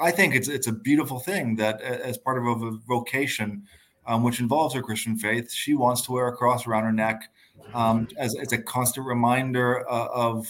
I 0.00 0.12
think 0.12 0.36
it's 0.36 0.46
it's 0.46 0.68
a 0.68 0.72
beautiful 0.72 1.18
thing 1.18 1.56
that 1.56 1.80
as 1.80 2.16
part 2.16 2.38
of 2.38 2.62
a 2.62 2.70
vocation, 2.86 3.64
um, 4.06 4.22
which 4.22 4.38
involves 4.38 4.72
her 4.76 4.82
Christian 4.82 5.16
faith, 5.16 5.50
she 5.50 5.74
wants 5.74 6.02
to 6.02 6.12
wear 6.12 6.28
a 6.28 6.36
cross 6.36 6.64
around 6.64 6.84
her 6.84 6.92
neck 6.92 7.28
um, 7.74 8.08
as, 8.18 8.34
as 8.36 8.52
a 8.52 8.58
constant 8.58 9.06
reminder 9.06 9.88
uh, 9.90 10.08
of 10.12 10.46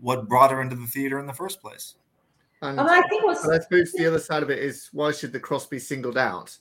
what 0.00 0.28
brought 0.28 0.50
her 0.50 0.60
into 0.60 0.76
the 0.76 0.86
theater 0.86 1.18
in 1.18 1.26
the 1.26 1.32
first 1.32 1.60
place. 1.60 1.94
And, 2.62 2.78
and 2.80 2.88
I 2.88 3.02
think 3.02 3.24
what's 3.24 3.46
I 3.46 3.58
suppose 3.58 3.92
the 3.92 4.06
other 4.06 4.18
side 4.18 4.42
of 4.42 4.50
it 4.50 4.58
is 4.58 4.88
why 4.92 5.12
should 5.12 5.32
the 5.32 5.40
cross 5.40 5.66
be 5.66 5.78
singled 5.78 6.16
out 6.16 6.56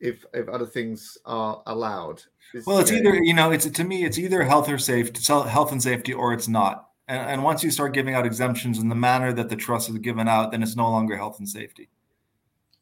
if 0.00 0.24
if 0.34 0.48
other 0.48 0.66
things 0.66 1.16
are 1.24 1.62
allowed? 1.66 2.22
well, 2.66 2.78
it's 2.78 2.92
either 2.92 3.14
you 3.14 3.32
know, 3.32 3.50
it's 3.50 3.68
to 3.68 3.84
me, 3.84 4.04
it's 4.04 4.18
either 4.18 4.42
health 4.42 4.68
or 4.68 4.78
safety, 4.78 5.20
health 5.24 5.72
and 5.72 5.82
safety, 5.82 6.12
or 6.12 6.34
it's 6.34 6.48
not. 6.48 6.90
And, 7.08 7.30
and 7.30 7.44
once 7.44 7.64
you 7.64 7.70
start 7.70 7.94
giving 7.94 8.14
out 8.14 8.26
exemptions 8.26 8.78
in 8.78 8.88
the 8.88 8.94
manner 8.94 9.32
that 9.32 9.48
the 9.48 9.56
trust 9.56 9.88
is 9.88 9.98
given 9.98 10.28
out, 10.28 10.50
then 10.50 10.62
it's 10.62 10.76
no 10.76 10.90
longer 10.90 11.16
health 11.16 11.38
and 11.38 11.48
safety. 11.48 11.88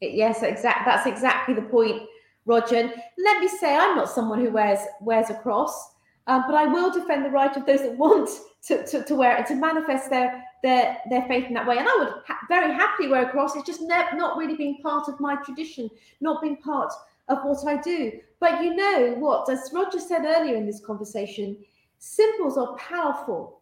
Yes, 0.01 0.43
exact. 0.43 0.87
That's 0.87 1.07
exactly 1.07 1.55
the 1.55 1.63
point, 1.63 2.03
Roger. 2.47 2.77
And 2.77 2.93
let 3.19 3.41
me 3.41 3.49
say, 3.49 3.77
I'm 3.77 3.97
not 3.97 4.11
someone 4.11 4.41
who 4.41 4.51
wears 4.51 4.81
wears 5.01 5.31
a 5.31 5.35
cross. 5.35 5.93
Um, 6.27 6.45
but 6.47 6.55
I 6.55 6.67
will 6.67 6.91
defend 6.91 7.25
the 7.25 7.31
right 7.31 7.55
of 7.57 7.67
those 7.67 7.81
that 7.81 7.97
want 7.97 8.29
to, 8.67 8.87
to, 8.87 9.05
to, 9.05 9.15
wear 9.15 9.35
it 9.35 9.39
and 9.39 9.47
to 9.49 9.55
manifest 9.55 10.11
their 10.11 10.45
their 10.63 10.99
their 11.09 11.23
faith 11.27 11.47
in 11.47 11.55
that 11.55 11.67
way. 11.67 11.79
And 11.79 11.89
I 11.89 11.97
would 11.99 12.23
ha- 12.27 12.39
very 12.49 12.73
happily 12.73 13.09
wear 13.09 13.27
a 13.27 13.31
cross. 13.31 13.57
It's 13.57 13.67
just 13.67 13.81
ne- 13.81 14.17
not 14.17 14.37
really 14.37 14.57
being 14.57 14.79
part 14.83 15.09
of 15.09 15.19
my 15.19 15.37
tradition, 15.37 15.91
not 16.21 16.43
being 16.43 16.59
part 16.59 16.93
of 17.29 17.39
what 17.45 17.67
I 17.67 17.81
do. 17.81 18.13
But 18.39 18.63
you 18.63 18.75
know 18.75 19.15
what? 19.19 19.49
As 19.49 19.71
Roger 19.73 19.99
said 19.99 20.25
earlier 20.25 20.57
in 20.57 20.67
this 20.67 20.85
conversation, 20.85 21.57
symbols 21.99 22.59
are 22.59 22.77
powerful. 22.77 23.61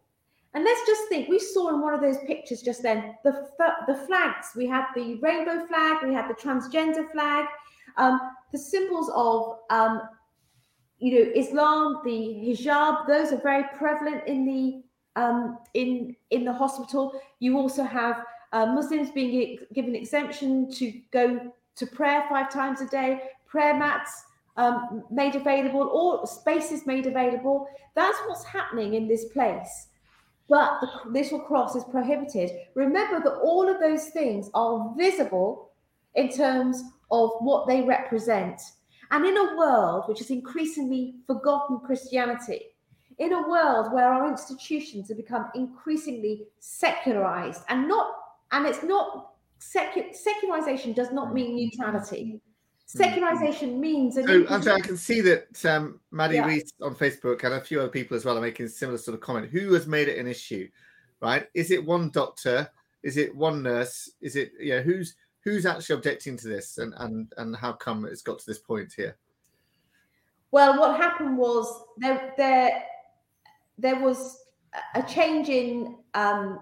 And 0.53 0.63
let's 0.63 0.85
just 0.87 1.07
think. 1.09 1.29
We 1.29 1.39
saw 1.39 1.69
in 1.69 1.81
one 1.81 1.93
of 1.93 2.01
those 2.01 2.17
pictures 2.25 2.61
just 2.61 2.81
then 2.81 3.15
the 3.23 3.47
the 3.87 3.95
flags. 3.95 4.49
We 4.55 4.67
had 4.67 4.85
the 4.95 5.15
rainbow 5.15 5.65
flag. 5.67 6.03
We 6.03 6.13
had 6.13 6.29
the 6.29 6.33
transgender 6.33 7.09
flag. 7.11 7.45
Um, 7.97 8.19
the 8.51 8.57
symbols 8.57 9.11
of 9.13 9.59
um, 9.69 10.01
you 10.99 11.13
know, 11.13 11.31
Islam, 11.33 12.01
the 12.03 12.11
hijab, 12.11 13.07
those 13.07 13.31
are 13.31 13.41
very 13.41 13.63
prevalent 13.77 14.27
in 14.27 14.45
the 14.45 14.83
um, 15.19 15.57
in 15.73 16.15
in 16.29 16.45
the 16.45 16.53
hospital. 16.53 17.19
You 17.39 17.57
also 17.57 17.83
have 17.83 18.23
uh, 18.51 18.65
Muslims 18.67 19.11
being 19.11 19.59
given 19.73 19.95
exemption 19.95 20.71
to 20.73 20.91
go 21.11 21.53
to 21.75 21.85
prayer 21.87 22.25
five 22.29 22.51
times 22.51 22.81
a 22.81 22.87
day, 22.87 23.21
prayer 23.47 23.75
mats 23.77 24.23
um, 24.57 25.03
made 25.09 25.35
available, 25.35 25.83
or 25.83 26.27
spaces 26.27 26.85
made 26.85 27.05
available. 27.05 27.67
That's 27.95 28.17
what's 28.27 28.43
happening 28.43 28.95
in 28.95 29.07
this 29.07 29.25
place. 29.25 29.87
But 30.49 30.81
the 30.81 31.09
little 31.09 31.39
cross 31.39 31.75
is 31.75 31.83
prohibited. 31.85 32.51
Remember 32.73 33.21
that 33.21 33.39
all 33.41 33.69
of 33.69 33.79
those 33.79 34.07
things 34.07 34.49
are 34.53 34.93
visible 34.97 35.69
in 36.15 36.29
terms 36.29 36.83
of 37.11 37.29
what 37.39 37.67
they 37.67 37.81
represent. 37.81 38.59
And 39.11 39.25
in 39.25 39.37
a 39.37 39.57
world 39.57 40.05
which 40.07 40.19
has 40.19 40.29
increasingly 40.29 41.15
forgotten 41.25 41.79
Christianity, 41.79 42.61
in 43.17 43.33
a 43.33 43.49
world 43.49 43.91
where 43.91 44.11
our 44.11 44.29
institutions 44.29 45.09
have 45.09 45.17
become 45.17 45.49
increasingly 45.55 46.47
secularized 46.59 47.63
and 47.69 47.87
not, 47.87 48.11
and 48.51 48.65
it's 48.65 48.83
not 48.83 49.33
secu- 49.59 50.15
secularization 50.15 50.93
does 50.93 51.11
not 51.11 51.33
mean 51.33 51.55
neutrality. 51.55 52.39
Secularization 52.85 53.79
means. 53.79 54.15
So, 54.15 54.45
Andrea, 54.47 54.75
I 54.75 54.79
can 54.79 54.97
see 54.97 55.21
that 55.21 55.63
um, 55.65 55.99
Maddie 56.09 56.35
yeah. 56.35 56.47
Reese 56.47 56.73
on 56.81 56.95
Facebook 56.95 57.43
and 57.43 57.53
a 57.53 57.61
few 57.61 57.79
other 57.79 57.89
people 57.89 58.17
as 58.17 58.25
well 58.25 58.35
are 58.35 58.41
making 58.41 58.65
a 58.65 58.69
similar 58.69 58.97
sort 58.97 59.13
of 59.13 59.21
comment. 59.21 59.51
Who 59.51 59.71
has 59.73 59.85
made 59.85 60.07
it 60.07 60.17
an 60.17 60.25
issue, 60.25 60.67
right? 61.21 61.47
Is 61.53 61.69
it 61.69 61.85
one 61.85 62.09
doctor? 62.09 62.67
Is 63.03 63.17
it 63.17 63.35
one 63.35 63.61
nurse? 63.61 64.09
Is 64.21 64.35
it 64.35 64.53
yeah? 64.59 64.81
Who's 64.81 65.15
who's 65.43 65.65
actually 65.65 65.95
objecting 65.95 66.37
to 66.37 66.47
this 66.47 66.77
and 66.77 66.93
and 66.97 67.33
and 67.37 67.55
how 67.55 67.73
come 67.73 68.05
it's 68.05 68.21
got 68.21 68.39
to 68.39 68.45
this 68.45 68.59
point 68.59 68.93
here? 68.95 69.17
Well 70.51 70.79
what 70.79 70.97
happened 70.97 71.37
was 71.37 71.83
there 71.97 72.33
there 72.37 72.83
there 73.77 73.99
was 73.99 74.37
a 74.95 75.03
change 75.03 75.49
in 75.49 75.97
um, 76.13 76.59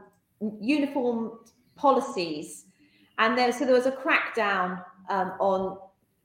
uniform 0.59 1.39
policies 1.75 2.65
and 3.17 3.37
there 3.37 3.51
so 3.51 3.65
there 3.65 3.73
was 3.73 3.87
a 3.87 3.91
crackdown 3.91 4.83
um, 5.09 5.33
on 5.39 5.77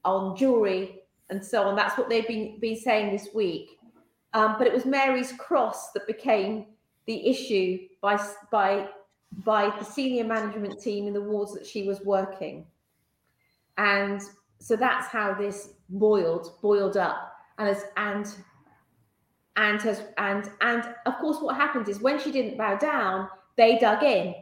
on 0.05 0.37
jewelry 0.37 1.03
and 1.31 1.45
so 1.45 1.63
on. 1.63 1.77
That's 1.77 1.97
what 1.97 2.09
they've 2.09 2.27
been 2.27 2.59
been 2.61 2.77
saying 2.77 3.13
this 3.13 3.29
week. 3.35 3.71
Um, 4.35 4.57
but 4.59 4.67
it 4.67 4.73
was 4.73 4.85
mary's 4.85 5.33
cross 5.33 5.93
that 5.93 6.07
became 6.07 6.67
the 7.07 7.29
issue 7.29 7.79
by 8.01 8.23
by 8.51 8.89
by 9.39 9.75
the 9.79 9.85
senior 9.85 10.25
management 10.25 10.81
team 10.81 11.07
in 11.07 11.15
the 11.15 11.21
wards 11.21 11.53
that 11.55 11.67
she 11.67 11.87
was 11.87 12.01
working. 12.03 12.67
And 13.79 14.21
so 14.59 14.77
that's 14.77 15.09
how 15.09 15.35
this 15.35 15.71
boiled, 15.89 16.61
boiled 16.61 16.97
up. 16.97 17.33
And 17.59 17.69
as 17.69 17.85
and 17.97 18.35
and 19.57 19.81
has 19.83 20.03
and 20.19 20.51
and 20.61 20.95
of 21.07 21.19
course 21.19 21.39
what 21.41 21.57
happened 21.57 21.89
is 21.89 22.01
when 22.01 22.19
she 22.19 22.33
didn't 22.33 22.57
bow 22.57 22.77
down, 22.77 23.29
they 23.57 23.79
dug 23.79 24.03
in. 24.03 24.35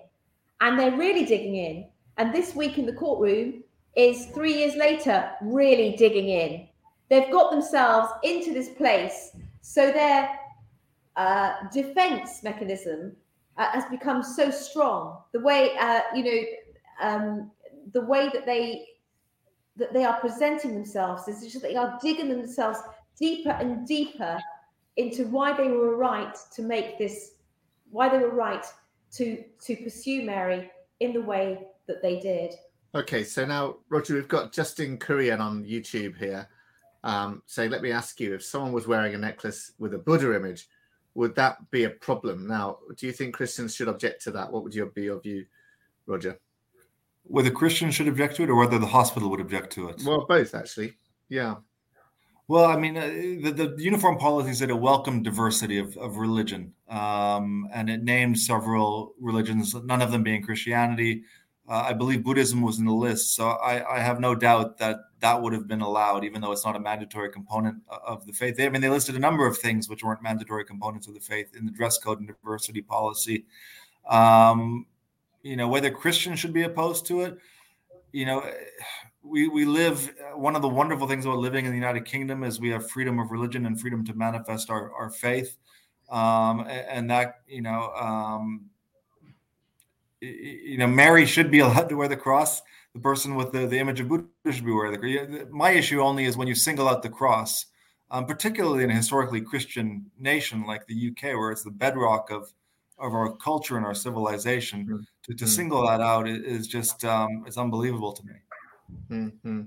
And 0.61 0.79
they're 0.79 0.97
really 0.97 1.25
digging 1.25 1.57
in. 1.57 1.87
And 2.19 2.35
this 2.35 2.55
week 2.55 2.77
in 2.79 2.87
the 2.87 2.93
courtroom 2.93 3.63
is 3.97 4.27
three 4.27 4.59
years 4.59 4.77
later, 4.77 5.31
really 5.43 5.97
digging 5.97 6.29
in. 6.29 6.69
They've 7.09 7.33
got 7.33 7.51
themselves 7.51 8.09
into 8.23 8.53
this 8.53 8.69
place. 8.69 9.31
So 9.63 9.91
their 9.91 10.31
uh, 11.17 11.55
defense 11.73 12.43
mechanism 12.43 13.17
uh, 13.61 13.71
has 13.73 13.85
become 13.91 14.23
so 14.23 14.51
strong. 14.51 15.19
The 15.33 15.41
way 15.41 15.77
uh, 15.79 16.01
you 16.15 16.25
know, 16.25 16.43
um, 17.03 17.51
the 17.93 18.01
way 18.01 18.31
that 18.33 18.47
they 18.47 18.87
that 19.77 19.93
they 19.93 20.05
are 20.05 20.19
presenting 20.19 20.75
themselves 20.75 21.29
is 21.29 21.41
just 21.53 21.63
they 21.63 21.77
are 21.77 21.99
digging 22.03 22.31
themselves 22.31 22.79
deeper 23.19 23.51
and 23.51 23.87
deeper 23.87 24.39
into 24.97 25.27
why 25.27 25.53
they 25.53 25.69
were 25.69 25.97
right 25.97 26.37
to 26.55 26.63
make 26.63 26.99
this, 26.99 27.33
why 27.91 28.09
they 28.09 28.19
were 28.19 28.35
right 28.35 28.65
to 29.13 29.45
to 29.67 29.77
pursue 29.77 30.23
Mary 30.23 30.71
in 31.01 31.13
the 31.13 31.21
way 31.21 31.67
that 31.87 32.03
they 32.03 32.19
did. 32.19 32.55
Okay, 32.95 33.23
so 33.23 33.45
now 33.45 33.77
Roger, 33.91 34.15
we've 34.15 34.27
got 34.27 34.53
Justin 34.53 34.97
Kurian 34.99 35.39
on 35.39 35.65
YouTube 35.65 36.17
here 36.17 36.49
um, 37.05 37.43
saying, 37.45 37.71
"Let 37.71 37.83
me 37.83 37.93
ask 37.93 38.21
you: 38.21 38.35
if 38.35 38.43
someone 38.43 38.73
was 38.73 38.87
wearing 38.87 39.15
a 39.15 39.19
necklace 39.19 39.73
with 39.79 39.93
a 39.93 39.99
Buddha 39.99 40.35
image, 40.35 40.67
would 41.15 41.35
that 41.37 41.71
be 41.71 41.85
a 41.85 41.91
problem? 41.91 42.47
Now, 42.47 42.79
do 42.97 43.07
you 43.07 43.13
think 43.13 43.35
Christians 43.35 43.75
should 43.75 43.89
object 43.89 44.23
to 44.25 44.31
that? 44.33 44.51
What 44.51 44.63
would 44.65 44.75
your 44.75 44.87
be 44.87 45.03
your 45.03 45.21
view, 45.21 45.47
Roger? 46.07 46.39
Whether 47.25 47.51
Christians 47.51 47.95
should 47.95 48.09
object 48.09 48.37
to 48.37 48.45
it 48.45 48.51
or 48.51 48.57
whether 48.57 48.79
the 48.79 48.87
hospital 48.87 49.31
would 49.31 49.41
object 49.41 49.73
to 49.75 49.89
it? 49.89 50.03
Well, 50.05 50.27
both 50.27 50.55
actually. 50.55 50.95
Yeah. 51.29 51.57
Well, 52.49 52.65
I 52.65 52.77
mean, 52.77 52.97
uh, 52.97 53.07
the, 53.07 53.53
the, 53.53 53.75
uniform 53.79 54.19
policy 54.19 54.53
said 54.55 54.71
it 54.71 54.79
welcomed 54.79 55.23
diversity 55.23 55.79
of, 55.79 55.97
of 55.97 56.17
religion, 56.17 56.73
um, 56.89 57.69
and 57.73 57.89
it 57.89 58.03
named 58.03 58.41
several 58.41 59.15
religions, 59.21 59.73
none 59.85 60.03
of 60.03 60.11
them 60.11 60.25
being 60.25 60.43
Christianity. 60.43 61.23
Uh, 61.71 61.85
I 61.87 61.93
believe 61.93 62.25
Buddhism 62.25 62.63
was 62.63 62.81
in 62.81 62.85
the 62.85 62.93
list, 62.93 63.37
so 63.37 63.51
I, 63.51 63.99
I, 63.99 64.01
have 64.01 64.19
no 64.19 64.35
doubt 64.35 64.79
that 64.79 65.03
that 65.21 65.41
would 65.41 65.53
have 65.53 65.69
been 65.69 65.83
allowed, 65.83 66.25
even 66.25 66.41
though 66.41 66.51
it's 66.51 66.65
not 66.67 66.75
a 66.75 66.81
mandatory 66.81 67.31
component 67.31 67.77
of 67.89 68.27
the 68.27 68.33
faith. 68.33 68.57
They, 68.57 68.67
I 68.67 68.71
mean, 68.71 68.83
they 68.83 68.89
listed 68.89 69.15
a 69.15 69.21
number 69.21 69.47
of 69.47 69.57
things 69.57 69.89
which 69.89 70.03
weren't 70.03 70.21
mandatory 70.21 70.65
components 70.65 71.07
of 71.07 71.15
the 71.15 71.21
faith 71.21 71.55
in 71.55 71.65
the 71.65 71.71
dress 71.71 71.97
code 71.97 72.19
and 72.19 72.27
diversity 72.27 72.83
policy. 72.83 73.45
Um, 74.09 74.87
you 75.45 75.55
know, 75.55 75.69
whether 75.69 75.93
Christians 75.93 76.41
should 76.41 76.53
be 76.53 76.65
opposed 76.65 77.07
to 77.07 77.21
it, 77.21 77.39
you 78.11 78.27
know, 78.27 78.45
we 79.23 79.47
we 79.47 79.65
live. 79.65 80.13
One 80.35 80.57
of 80.57 80.63
the 80.63 80.69
wonderful 80.69 81.07
things 81.07 81.25
about 81.25 81.39
living 81.39 81.67
in 81.67 81.71
the 81.71 81.79
United 81.79 82.05
Kingdom 82.05 82.43
is 82.43 82.59
we 82.59 82.71
have 82.71 82.91
freedom 82.91 83.21
of 83.21 83.31
religion 83.31 83.67
and 83.67 83.81
freedom 83.81 84.05
to 84.07 84.15
manifest 84.15 84.71
our 84.71 84.93
our 84.95 85.11
faith, 85.11 85.57
um, 86.11 86.67
and 86.69 87.09
that 87.11 87.43
you 87.47 87.63
know. 87.63 87.93
Um, 87.95 88.71
you 90.21 90.79
know, 90.79 90.87
Mary 90.87 91.27
should 91.27 91.51
be 91.51 91.61
allowed 91.61 91.89
to 91.89 91.97
wear 91.97 92.09
the 92.09 92.17
cross. 92.17 92.63
The 92.95 93.01
person 93.01 93.37
with 93.37 93.53
the, 93.53 93.67
the 93.67 93.79
image 93.79 94.01
of 94.01 94.09
Buddha 94.09 94.27
should 94.51 94.65
be 94.65 94.73
wearing 94.73 94.93
the 94.93 94.99
cross. 94.99 95.47
My 95.51 95.71
issue 95.71 96.01
only 96.01 96.25
is 96.25 96.37
when 96.37 96.49
you 96.49 96.55
single 96.55 96.89
out 96.89 97.03
the 97.03 97.09
cross, 97.09 97.67
um, 98.11 98.27
particularly 98.27 98.83
in 98.85 98.91
a 98.91 98.95
historically 98.95 99.41
Christian 99.41 100.11
nation 100.19 100.65
like 100.67 100.87
the 100.87 101.11
UK, 101.11 101.37
where 101.37 101.53
it's 101.53 101.63
the 101.63 101.71
bedrock 101.71 102.31
of 102.31 102.53
of 102.99 103.15
our 103.15 103.35
culture 103.37 103.77
and 103.79 103.87
our 103.87 103.95
civilization. 103.95 104.85
Mm-hmm. 104.85 104.97
To, 104.97 105.35
to 105.35 105.45
mm-hmm. 105.45 105.47
single 105.47 105.87
that 105.87 106.01
out 106.01 106.29
is 106.29 106.67
just 106.67 107.05
um, 107.05 107.45
it's 107.47 107.57
unbelievable 107.57 108.13
to 108.13 108.27
me. 108.27 108.33
Mm-hmm. 109.11 109.63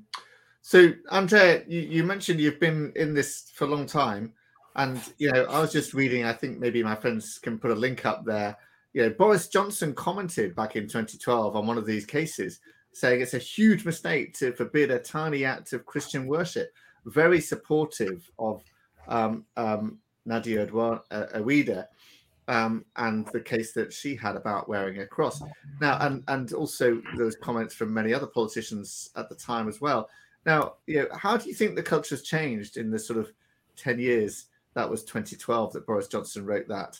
So, 0.61 0.93
Andrea, 1.11 1.63
you, 1.67 1.81
you 1.81 2.03
mentioned 2.03 2.39
you've 2.39 2.59
been 2.59 2.93
in 2.95 3.13
this 3.13 3.51
for 3.53 3.65
a 3.65 3.67
long 3.67 3.85
time, 3.85 4.33
and 4.75 5.01
you 5.17 5.31
know, 5.31 5.43
I 5.45 5.59
was 5.59 5.71
just 5.71 5.93
reading. 5.93 6.25
I 6.25 6.33
think 6.33 6.59
maybe 6.59 6.83
my 6.83 6.95
friends 6.95 7.39
can 7.39 7.59
put 7.59 7.71
a 7.71 7.75
link 7.75 8.05
up 8.05 8.23
there. 8.25 8.57
You 8.93 9.03
know, 9.03 9.09
Boris 9.09 9.47
Johnson 9.47 9.93
commented 9.93 10.55
back 10.55 10.75
in 10.75 10.83
2012 10.83 11.55
on 11.55 11.67
one 11.67 11.77
of 11.77 11.85
these 11.85 12.05
cases, 12.05 12.59
saying 12.93 13.21
it's 13.21 13.33
a 13.33 13.39
huge 13.39 13.85
mistake 13.85 14.33
to 14.35 14.53
forbid 14.53 14.91
a 14.91 14.99
tiny 14.99 15.45
act 15.45 15.73
of 15.73 15.85
Christian 15.85 16.27
worship. 16.27 16.71
Very 17.05 17.41
supportive 17.41 18.29
of 18.37 18.63
um, 19.07 19.45
um, 19.57 19.97
Nadia 20.25 20.65
Eweida 20.67 21.87
um, 22.47 22.85
and 22.95 23.27
the 23.27 23.39
case 23.39 23.73
that 23.73 23.91
she 23.91 24.15
had 24.15 24.35
about 24.35 24.69
wearing 24.69 24.99
a 24.99 25.07
cross. 25.07 25.41
Now, 25.81 25.97
and 25.99 26.23
and 26.27 26.53
also 26.53 27.01
those 27.17 27.35
comments 27.35 27.73
from 27.73 27.93
many 27.93 28.13
other 28.13 28.27
politicians 28.27 29.09
at 29.15 29.29
the 29.29 29.35
time 29.35 29.67
as 29.67 29.81
well. 29.81 30.09
Now, 30.45 30.75
you 30.87 31.01
know, 31.01 31.07
how 31.13 31.37
do 31.37 31.47
you 31.47 31.55
think 31.55 31.75
the 31.75 31.83
culture 31.83 32.15
has 32.15 32.23
changed 32.23 32.77
in 32.77 32.91
the 32.91 32.99
sort 32.99 33.19
of 33.19 33.31
ten 33.75 33.99
years 33.99 34.45
that 34.75 34.89
was 34.89 35.03
2012 35.03 35.73
that 35.73 35.85
Boris 35.85 36.07
Johnson 36.07 36.45
wrote 36.45 36.67
that? 36.67 36.99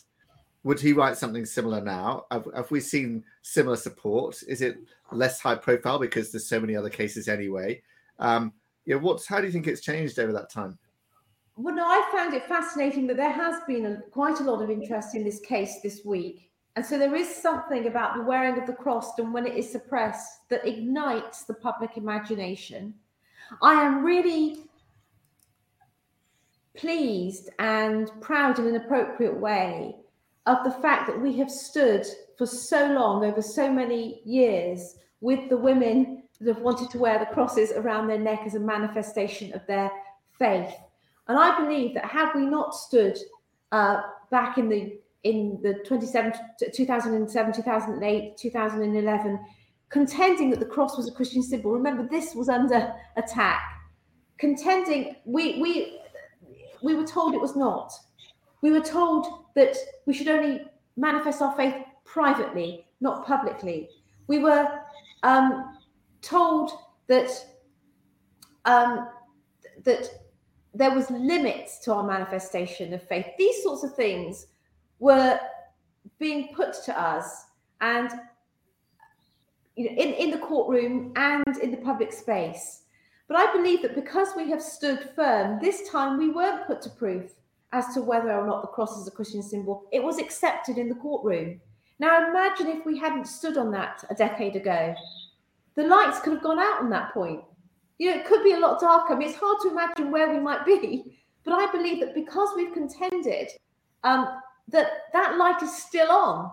Would 0.64 0.80
he 0.80 0.92
write 0.92 1.16
something 1.16 1.44
similar 1.44 1.80
now? 1.80 2.26
Have, 2.30 2.48
have 2.54 2.70
we 2.70 2.80
seen 2.80 3.22
similar 3.42 3.76
support? 3.76 4.42
Is 4.48 4.62
it 4.62 4.78
less 5.12 5.40
high 5.40 5.54
profile 5.54 5.98
because 5.98 6.32
there's 6.32 6.46
so 6.46 6.58
many 6.58 6.74
other 6.74 6.90
cases 6.90 7.28
anyway? 7.28 7.82
Um, 8.18 8.52
yeah, 8.86 8.96
what's 8.96 9.26
how 9.26 9.40
do 9.40 9.46
you 9.46 9.52
think 9.52 9.66
it's 9.66 9.80
changed 9.80 10.18
over 10.18 10.32
that 10.32 10.50
time? 10.50 10.78
well, 11.56 11.74
no, 11.74 11.86
I 11.86 12.08
found 12.12 12.34
it 12.34 12.46
fascinating 12.46 13.06
that 13.06 13.16
there 13.16 13.30
has 13.30 13.62
been 13.66 13.86
a, 13.86 13.96
quite 14.10 14.40
a 14.40 14.42
lot 14.42 14.60
of 14.60 14.70
interest 14.70 15.14
in 15.14 15.22
this 15.22 15.38
case 15.40 15.80
this 15.82 16.04
week. 16.04 16.50
And 16.76 16.84
so 16.84 16.98
there 16.98 17.14
is 17.14 17.32
something 17.32 17.86
about 17.86 18.16
the 18.16 18.22
wearing 18.22 18.58
of 18.58 18.66
the 18.66 18.72
cross 18.72 19.16
and 19.18 19.32
when 19.32 19.46
it 19.46 19.54
is 19.54 19.70
suppressed 19.70 20.48
that 20.48 20.66
ignites 20.66 21.44
the 21.44 21.54
public 21.54 21.96
imagination. 21.96 22.94
I 23.62 23.74
am 23.74 24.04
really 24.04 24.64
pleased 26.76 27.50
and 27.60 28.10
proud 28.20 28.58
in 28.58 28.66
an 28.66 28.74
appropriate 28.74 29.38
way 29.38 29.94
of 30.46 30.62
the 30.64 30.70
fact 30.70 31.06
that 31.06 31.20
we 31.20 31.36
have 31.38 31.50
stood 31.50 32.06
for 32.36 32.46
so 32.46 32.92
long, 32.92 33.24
over 33.24 33.40
so 33.40 33.72
many 33.72 34.20
years, 34.24 34.96
with 35.20 35.48
the 35.48 35.56
women 35.56 36.22
that 36.40 36.54
have 36.54 36.62
wanted 36.62 36.90
to 36.90 36.98
wear 36.98 37.18
the 37.18 37.26
crosses 37.26 37.72
around 37.72 38.06
their 38.06 38.18
neck 38.18 38.40
as 38.44 38.54
a 38.54 38.60
manifestation 38.60 39.52
of 39.54 39.66
their 39.66 39.90
faith. 40.38 40.74
And 41.28 41.38
I 41.38 41.58
believe 41.58 41.94
that 41.94 42.04
had 42.04 42.32
we 42.34 42.44
not 42.44 42.74
stood 42.74 43.18
uh, 43.72 44.02
back 44.30 44.58
in 44.58 44.68
the 44.68 44.98
in 45.22 45.58
the 45.62 45.72
2007, 45.86 46.34
2007, 46.74 47.52
2008, 47.54 48.36
2011, 48.36 49.40
contending 49.88 50.50
that 50.50 50.60
the 50.60 50.66
cross 50.66 50.98
was 50.98 51.08
a 51.08 51.12
Christian 51.12 51.42
symbol. 51.42 51.72
Remember, 51.72 52.06
this 52.06 52.34
was 52.34 52.50
under 52.50 52.92
attack. 53.16 53.62
Contending, 54.36 55.16
we 55.24 55.60
we 55.62 55.98
we 56.82 56.94
were 56.94 57.06
told 57.06 57.34
it 57.34 57.40
was 57.40 57.56
not. 57.56 57.90
We 58.64 58.72
were 58.72 58.80
told 58.80 59.44
that 59.56 59.76
we 60.06 60.14
should 60.14 60.28
only 60.28 60.62
manifest 60.96 61.42
our 61.42 61.54
faith 61.54 61.74
privately, 62.06 62.86
not 63.02 63.26
publicly. 63.26 63.90
We 64.26 64.38
were 64.38 64.66
um, 65.22 65.76
told 66.22 66.70
that 67.06 67.28
um, 68.64 69.10
that 69.82 70.08
there 70.72 70.94
was 70.94 71.10
limits 71.10 71.78
to 71.80 71.92
our 71.92 72.04
manifestation 72.04 72.94
of 72.94 73.06
faith. 73.06 73.26
These 73.36 73.62
sorts 73.62 73.84
of 73.84 73.94
things 73.94 74.46
were 74.98 75.38
being 76.18 76.54
put 76.54 76.72
to 76.86 76.98
us 76.98 77.44
and 77.82 78.10
you 79.76 79.90
know, 79.90 79.90
in, 79.90 80.14
in 80.14 80.30
the 80.30 80.38
courtroom 80.38 81.12
and 81.16 81.58
in 81.58 81.70
the 81.70 81.76
public 81.76 82.14
space. 82.14 82.84
But 83.28 83.36
I 83.36 83.52
believe 83.52 83.82
that 83.82 83.94
because 83.94 84.28
we 84.34 84.48
have 84.48 84.62
stood 84.62 85.10
firm, 85.14 85.58
this 85.60 85.86
time 85.90 86.16
we 86.16 86.30
weren't 86.30 86.66
put 86.66 86.80
to 86.80 86.88
proof 86.88 87.34
as 87.74 87.92
to 87.92 88.00
whether 88.00 88.32
or 88.32 88.46
not 88.46 88.62
the 88.62 88.68
cross 88.68 88.98
is 88.98 89.08
a 89.08 89.10
Christian 89.10 89.42
symbol. 89.42 89.82
It 89.92 90.02
was 90.02 90.18
accepted 90.18 90.78
in 90.78 90.88
the 90.88 90.94
courtroom. 90.94 91.60
Now 91.98 92.28
imagine 92.28 92.68
if 92.68 92.86
we 92.86 92.98
hadn't 92.98 93.26
stood 93.26 93.58
on 93.58 93.70
that 93.72 94.04
a 94.08 94.14
decade 94.14 94.54
ago. 94.54 94.94
The 95.74 95.82
lights 95.82 96.20
could 96.20 96.34
have 96.34 96.42
gone 96.42 96.60
out 96.60 96.80
on 96.80 96.90
that 96.90 97.12
point. 97.12 97.42
You 97.98 98.10
know, 98.10 98.16
it 98.16 98.26
could 98.26 98.44
be 98.44 98.52
a 98.52 98.58
lot 98.60 98.80
darker. 98.80 99.14
I 99.14 99.18
mean, 99.18 99.28
it's 99.28 99.38
hard 99.38 99.58
to 99.62 99.70
imagine 99.70 100.12
where 100.12 100.32
we 100.32 100.38
might 100.38 100.64
be, 100.64 101.20
but 101.44 101.54
I 101.54 101.70
believe 101.72 102.00
that 102.00 102.14
because 102.14 102.50
we've 102.56 102.72
contended, 102.72 103.48
um, 104.04 104.40
that 104.68 104.90
that 105.12 105.36
light 105.36 105.62
is 105.62 105.76
still 105.76 106.10
on, 106.10 106.50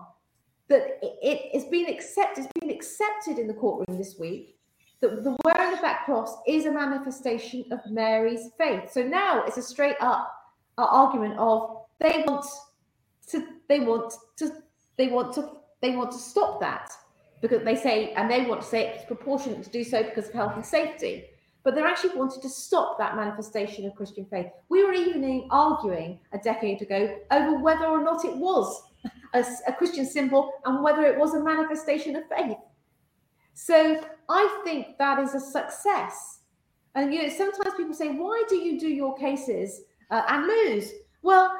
that 0.68 0.98
it 1.02 1.54
has 1.54 1.64
been 1.66 1.88
accepted, 1.88 2.44
it's 2.44 2.52
been 2.60 2.70
accepted 2.70 3.38
in 3.38 3.46
the 3.46 3.54
courtroom 3.54 3.96
this 3.96 4.18
week 4.18 4.56
that 5.00 5.24
the 5.24 5.36
wearing 5.44 5.74
of 5.74 5.80
that 5.80 6.04
cross 6.04 6.36
is 6.46 6.64
a 6.64 6.70
manifestation 6.70 7.64
of 7.72 7.80
Mary's 7.90 8.50
faith. 8.56 8.90
So 8.92 9.02
now 9.02 9.42
it's 9.44 9.56
a 9.56 9.62
straight 9.62 9.96
up 10.00 10.41
argument 10.86 11.38
of 11.38 11.84
they 11.98 12.24
want 12.26 12.44
to, 13.28 13.46
they 13.68 13.80
want 13.80 14.14
to, 14.36 14.52
they 14.96 15.08
want 15.08 15.34
to, 15.34 15.50
they 15.80 15.96
want 15.96 16.12
to 16.12 16.18
stop 16.18 16.60
that 16.60 16.90
because 17.40 17.64
they 17.64 17.76
say, 17.76 18.12
and 18.14 18.30
they 18.30 18.44
want 18.44 18.60
to 18.60 18.66
say 18.66 18.88
it's 18.88 19.04
proportionate 19.04 19.62
to 19.64 19.70
do 19.70 19.82
so 19.84 20.02
because 20.02 20.28
of 20.28 20.34
health 20.34 20.54
and 20.54 20.64
safety 20.64 21.24
but 21.64 21.74
they're 21.74 21.86
actually 21.86 22.16
wanting 22.16 22.42
to 22.42 22.48
stop 22.48 22.98
that 22.98 23.16
manifestation 23.16 23.86
of 23.86 23.94
Christian 23.94 24.26
faith. 24.26 24.46
We 24.68 24.84
were 24.84 24.92
even 24.92 25.46
arguing 25.50 26.18
a 26.32 26.38
decade 26.38 26.82
ago 26.82 27.18
over 27.30 27.58
whether 27.58 27.86
or 27.86 28.02
not 28.02 28.24
it 28.24 28.36
was 28.36 28.82
a, 29.34 29.44
a 29.68 29.72
Christian 29.72 30.04
symbol 30.04 30.52
and 30.64 30.82
whether 30.82 31.04
it 31.04 31.18
was 31.18 31.34
a 31.34 31.42
manifestation 31.42 32.16
of 32.16 32.24
faith. 32.28 32.56
So 33.54 34.00
I 34.28 34.60
think 34.64 34.98
that 34.98 35.18
is 35.20 35.34
a 35.34 35.40
success. 35.40 36.40
And 36.94 37.14
you 37.14 37.22
know, 37.22 37.28
sometimes 37.28 37.74
people 37.76 37.94
say, 37.94 38.08
"Why 38.08 38.42
do 38.48 38.56
you 38.56 38.78
do 38.78 38.88
your 38.88 39.16
cases 39.16 39.82
uh, 40.12 40.22
and 40.28 40.46
lose?" 40.46 40.92
Well, 41.22 41.52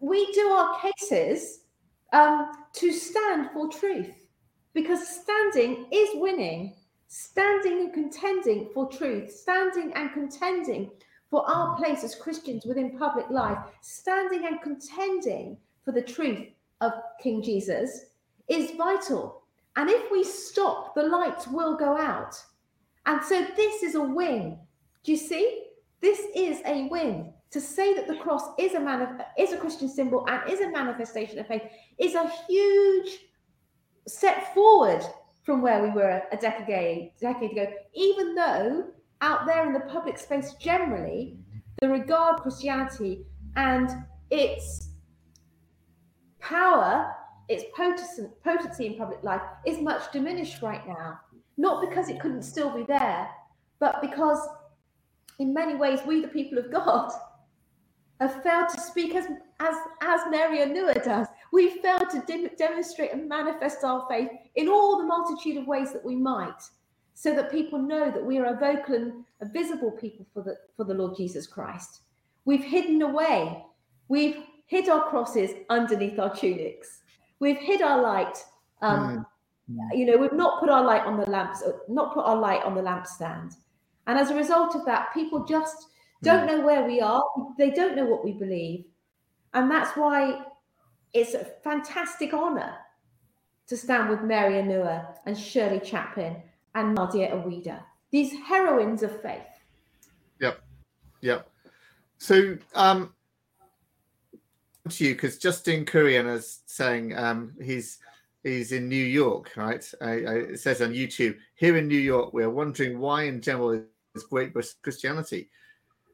we 0.00 0.32
do 0.32 0.46
our 0.46 0.78
cases 0.80 1.62
um, 2.12 2.52
to 2.74 2.92
stand 2.92 3.50
for 3.52 3.68
truth, 3.68 4.14
because 4.74 5.08
standing 5.08 5.86
is 5.90 6.10
winning 6.14 6.74
standing 7.08 7.80
and 7.80 7.92
contending 7.92 8.68
for 8.74 8.88
truth, 8.88 9.32
standing 9.32 9.92
and 9.94 10.12
contending 10.12 10.90
for 11.30 11.48
our 11.48 11.76
place 11.76 12.04
as 12.04 12.14
Christians 12.14 12.64
within 12.64 12.98
public 12.98 13.28
life, 13.30 13.58
standing 13.80 14.46
and 14.46 14.60
contending 14.62 15.56
for 15.84 15.92
the 15.92 16.02
truth 16.02 16.46
of 16.80 16.92
King 17.22 17.42
Jesus 17.42 18.06
is 18.48 18.72
vital. 18.72 19.42
And 19.76 19.90
if 19.90 20.10
we 20.10 20.24
stop, 20.24 20.94
the 20.94 21.02
lights 21.02 21.46
will 21.46 21.76
go 21.76 21.96
out. 21.96 22.34
And 23.06 23.22
so 23.22 23.46
this 23.56 23.82
is 23.82 23.94
a 23.94 24.02
win. 24.02 24.58
Do 25.04 25.12
you 25.12 25.18
see? 25.18 25.64
This 26.00 26.20
is 26.34 26.60
a 26.64 26.88
win. 26.88 27.32
To 27.52 27.60
say 27.60 27.94
that 27.94 28.08
the 28.08 28.16
cross 28.16 28.42
is 28.58 28.74
a 28.74 28.80
man 28.80 29.20
is 29.38 29.52
a 29.52 29.56
Christian 29.56 29.88
symbol 29.88 30.26
and 30.28 30.50
is 30.50 30.60
a 30.60 30.70
manifestation 30.70 31.38
of 31.38 31.46
faith 31.46 31.62
is 31.98 32.14
a 32.14 32.28
huge 32.48 33.18
step 34.08 34.52
forward 34.52 35.02
from 35.44 35.62
where 35.62 35.82
we 35.82 35.90
were 35.90 36.22
a 36.32 36.36
decade, 36.36 37.12
decade 37.20 37.52
ago, 37.52 37.72
even 37.94 38.34
though 38.34 38.86
out 39.20 39.46
there 39.46 39.64
in 39.64 39.72
the 39.72 39.80
public 39.80 40.18
space 40.18 40.54
generally, 40.54 41.38
the 41.80 41.88
regard 41.88 42.40
Christianity 42.40 43.24
and 43.54 43.88
its 44.30 44.88
power, 46.40 47.14
its 47.48 47.64
potency 47.74 48.86
in 48.86 48.98
public 48.98 49.22
life 49.22 49.42
is 49.64 49.78
much 49.78 50.10
diminished 50.12 50.62
right 50.62 50.86
now. 50.86 51.20
Not 51.56 51.88
because 51.88 52.08
it 52.08 52.20
couldn't 52.20 52.42
still 52.42 52.70
be 52.70 52.82
there, 52.82 53.28
but 53.78 54.02
because 54.02 54.46
in 55.38 55.54
many 55.54 55.76
ways 55.76 56.00
we, 56.06 56.20
the 56.20 56.28
people 56.28 56.58
of 56.58 56.72
God, 56.72 57.12
have 58.20 58.42
failed 58.42 58.68
to 58.70 58.80
speak 58.80 59.14
as 59.14 59.26
as 59.60 59.74
as 60.02 60.20
Mary 60.30 60.58
Onuoha 60.58 61.02
does. 61.02 61.26
We 61.52 61.80
failed 61.80 62.10
to 62.10 62.22
de- 62.26 62.54
demonstrate 62.56 63.12
and 63.12 63.28
manifest 63.28 63.84
our 63.84 64.06
faith 64.08 64.30
in 64.54 64.68
all 64.68 64.98
the 64.98 65.06
multitude 65.06 65.56
of 65.56 65.66
ways 65.66 65.92
that 65.92 66.04
we 66.04 66.16
might, 66.16 66.62
so 67.14 67.34
that 67.34 67.50
people 67.50 67.78
know 67.78 68.10
that 68.10 68.24
we 68.24 68.38
are 68.38 68.46
a 68.46 68.58
vocal 68.58 68.94
and 68.94 69.24
a 69.40 69.46
visible 69.46 69.90
people 69.90 70.26
for 70.32 70.42
the 70.42 70.56
for 70.76 70.84
the 70.84 70.94
Lord 70.94 71.16
Jesus 71.16 71.46
Christ. 71.46 72.00
We've 72.44 72.64
hidden 72.64 73.02
away. 73.02 73.64
We've 74.08 74.44
hid 74.66 74.88
our 74.88 75.08
crosses 75.08 75.50
underneath 75.68 76.18
our 76.18 76.34
tunics. 76.34 77.00
We've 77.38 77.58
hid 77.58 77.82
our 77.82 78.00
light 78.00 78.36
um, 78.82 79.18
mm. 79.18 79.26
You 79.92 80.06
know, 80.06 80.16
we've 80.16 80.32
not 80.32 80.60
put 80.60 80.68
our 80.68 80.84
light 80.84 81.02
on 81.02 81.18
the 81.18 81.28
lamps, 81.28 81.62
uh, 81.62 81.72
not 81.88 82.14
put 82.14 82.24
our 82.24 82.36
light 82.36 82.62
on 82.62 82.74
the 82.74 82.82
lampstand. 82.82 83.54
And 84.06 84.18
as 84.18 84.30
a 84.30 84.36
result 84.36 84.76
of 84.76 84.84
that, 84.84 85.12
people 85.12 85.44
just 85.44 85.88
don't 86.22 86.46
know 86.46 86.60
where 86.60 86.84
we 86.84 87.00
are. 87.00 87.24
They 87.58 87.70
don't 87.70 87.96
know 87.96 88.04
what 88.04 88.24
we 88.24 88.32
believe. 88.32 88.84
And 89.54 89.70
that's 89.70 89.96
why 89.96 90.42
it's 91.12 91.34
a 91.34 91.44
fantastic 91.64 92.32
honor 92.32 92.74
to 93.68 93.76
stand 93.76 94.08
with 94.08 94.22
Mary 94.22 94.54
Onuoha 94.54 95.16
and 95.26 95.36
Shirley 95.36 95.80
Chaplin 95.80 96.36
and 96.74 96.94
Nadia 96.94 97.30
Eweida, 97.30 97.80
these 98.10 98.32
heroines 98.46 99.02
of 99.02 99.20
faith. 99.22 99.46
Yep. 100.40 100.60
Yep. 101.22 101.48
So, 102.18 102.56
um, 102.74 103.12
to 104.88 105.04
you, 105.04 105.14
because 105.14 105.38
Justin 105.38 105.84
Kurian 105.84 106.32
is 106.32 106.60
saying 106.66 107.16
um, 107.16 107.54
he's 107.60 107.98
he's 108.42 108.72
in 108.72 108.88
New 108.88 109.04
York, 109.04 109.52
right? 109.56 109.84
I, 110.00 110.06
I, 110.06 110.34
it 110.52 110.60
says 110.60 110.80
on 110.80 110.92
YouTube, 110.92 111.36
here 111.56 111.76
in 111.76 111.88
New 111.88 111.98
York, 111.98 112.32
we 112.32 112.44
are 112.44 112.50
wondering 112.50 113.00
why, 113.00 113.24
in 113.24 113.40
general, 113.40 113.72
is 113.72 114.22
Great 114.30 114.54
Christianity. 114.82 115.50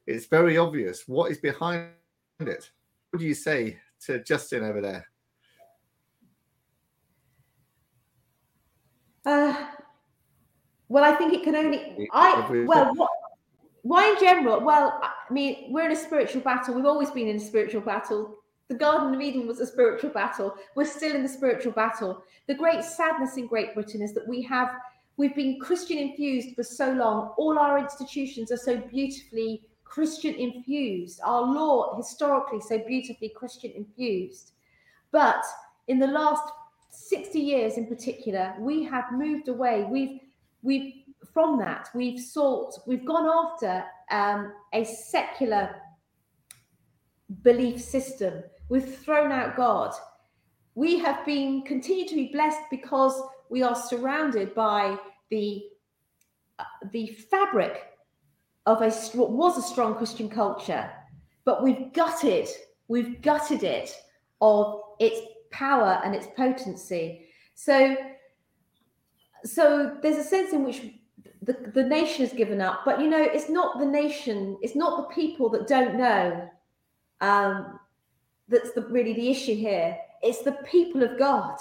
It's 0.06 0.26
very 0.26 0.56
obvious. 0.56 1.06
What 1.06 1.30
is 1.30 1.38
behind 1.38 1.90
it? 2.40 2.70
What 3.10 3.20
do 3.20 3.26
you 3.26 3.34
say 3.34 3.78
to 4.06 4.22
Justin 4.22 4.64
over 4.64 4.80
there? 4.80 5.06
Uh, 9.24 9.68
well, 10.88 11.04
I 11.04 11.14
think 11.14 11.32
it 11.32 11.44
can 11.44 11.54
only. 11.54 12.08
I 12.12 12.64
well, 12.66 12.92
what, 12.94 13.10
why 13.82 14.08
in 14.10 14.18
general? 14.18 14.60
Well, 14.60 15.00
I 15.02 15.32
mean, 15.32 15.72
we're 15.72 15.86
in 15.86 15.92
a 15.92 15.96
spiritual 15.96 16.42
battle. 16.42 16.74
We've 16.74 16.84
always 16.84 17.10
been 17.10 17.28
in 17.28 17.36
a 17.36 17.40
spiritual 17.40 17.82
battle. 17.82 18.38
The 18.68 18.74
Garden 18.74 19.14
of 19.14 19.20
Eden 19.20 19.46
was 19.46 19.60
a 19.60 19.66
spiritual 19.66 20.10
battle. 20.10 20.54
We're 20.74 20.84
still 20.84 21.14
in 21.14 21.22
the 21.22 21.28
spiritual 21.28 21.72
battle. 21.72 22.24
The 22.48 22.54
great 22.54 22.82
sadness 22.82 23.36
in 23.36 23.46
Great 23.46 23.74
Britain 23.74 24.02
is 24.02 24.14
that 24.14 24.26
we 24.26 24.42
have 24.42 24.74
we've 25.16 25.36
been 25.36 25.60
Christian 25.60 25.98
infused 25.98 26.56
for 26.56 26.62
so 26.64 26.92
long. 26.92 27.34
All 27.36 27.58
our 27.58 27.78
institutions 27.78 28.50
are 28.50 28.56
so 28.56 28.78
beautifully 28.78 29.62
Christian 29.92 30.34
infused. 30.34 31.20
Our 31.22 31.42
law 31.42 31.96
historically 31.96 32.60
so 32.60 32.78
beautifully 32.78 33.28
Christian 33.28 33.72
infused. 33.72 34.52
But 35.10 35.44
in 35.88 35.98
the 35.98 36.06
last 36.06 36.42
60 36.90 37.38
years 37.38 37.76
in 37.76 37.86
particular, 37.86 38.54
we 38.58 38.84
have 38.84 39.04
moved 39.12 39.48
away. 39.48 39.86
We've 39.88 40.20
we've 40.62 40.94
from 41.32 41.58
that 41.58 41.88
we've 41.94 42.20
sought 42.20 42.74
we've 42.86 43.06
gone 43.06 43.26
after 43.26 43.84
um, 44.10 44.52
a 44.72 44.84
secular 44.84 45.74
belief 47.42 47.80
system 47.80 48.42
We've 48.72 48.96
thrown 49.00 49.32
out 49.32 49.54
God. 49.54 49.92
We 50.74 50.98
have 51.00 51.26
been 51.26 51.60
continued 51.60 52.08
to 52.08 52.14
be 52.14 52.32
blessed 52.32 52.62
because 52.70 53.22
we 53.50 53.62
are 53.62 53.74
surrounded 53.74 54.54
by 54.54 54.96
the 55.30 55.64
uh, 56.58 56.64
the 56.90 57.08
fabric 57.30 57.91
of 58.66 58.82
a 58.82 58.90
what 59.16 59.32
was 59.32 59.58
a 59.58 59.62
strong 59.62 59.94
Christian 59.94 60.28
culture, 60.28 60.90
but 61.44 61.62
we've 61.62 61.92
gutted 61.92 62.48
we've 62.88 63.22
gutted 63.22 63.62
it 63.62 63.94
of 64.40 64.80
its 65.00 65.20
power 65.50 66.00
and 66.04 66.14
its 66.14 66.26
potency. 66.36 67.26
So 67.54 67.96
so 69.44 69.96
there's 70.02 70.18
a 70.18 70.24
sense 70.24 70.52
in 70.52 70.64
which 70.64 70.82
the, 71.42 71.72
the 71.74 71.82
nation 71.82 72.24
has 72.24 72.32
given 72.32 72.60
up, 72.60 72.82
but 72.84 73.00
you 73.00 73.08
know, 73.08 73.22
it's 73.22 73.48
not 73.48 73.80
the 73.80 73.86
nation, 73.86 74.56
it's 74.62 74.76
not 74.76 74.96
the 74.96 75.14
people 75.14 75.48
that 75.50 75.66
don't 75.66 75.96
know 75.96 76.48
um, 77.20 77.80
that's 78.48 78.72
the, 78.72 78.82
really 78.82 79.14
the 79.14 79.30
issue 79.30 79.54
here. 79.54 79.96
It's 80.22 80.42
the 80.42 80.52
people 80.70 81.02
of 81.02 81.18
God. 81.18 81.56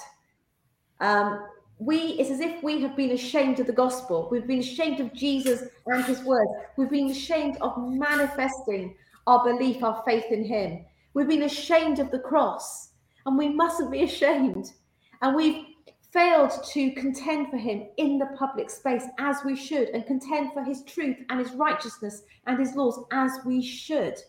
Um, 1.00 1.48
we 1.82 1.98
it's 2.20 2.30
as 2.30 2.40
if 2.42 2.62
we 2.62 2.80
have 2.82 2.96
been 2.96 3.12
ashamed 3.12 3.60
of 3.60 3.66
the 3.66 3.74
gospel. 3.74 4.28
We've 4.30 4.46
been 4.46 4.60
ashamed 4.60 5.00
of 5.00 5.14
Jesus 5.16 5.64
and 5.88 6.06
his 6.06 6.22
word. 6.24 6.48
We've 6.78 6.92
been 6.92 7.10
ashamed 7.10 7.58
of 7.60 7.74
manifesting 7.76 8.96
our 9.26 9.44
belief, 9.44 9.84
our 9.84 10.04
faith 10.06 10.26
in 10.30 10.46
him. 10.46 10.86
We've 11.16 11.28
been 11.28 11.44
ashamed 11.44 11.98
of 11.98 12.12
the 12.12 12.20
cross, 12.20 12.92
and 13.26 13.36
we 13.36 13.50
mustn't 13.50 13.92
be 13.92 14.04
ashamed. 14.12 14.74
And 15.24 15.36
we've 15.36 15.66
failed 16.14 16.52
to 16.72 16.92
contend 16.92 17.50
for 17.50 17.58
him 17.58 17.88
in 17.98 18.20
the 18.20 18.30
public 18.38 18.70
space 18.70 19.06
as 19.18 19.38
we 19.44 19.56
should, 19.56 19.90
and 19.90 20.06
contend 20.06 20.54
for 20.54 20.64
his 20.64 20.84
truth 20.84 21.18
and 21.32 21.40
his 21.40 21.52
righteousness 21.54 22.22
and 22.46 22.60
his 22.60 22.76
laws 22.76 23.04
as 23.12 23.32
we 23.44 23.60
should. 23.60 24.20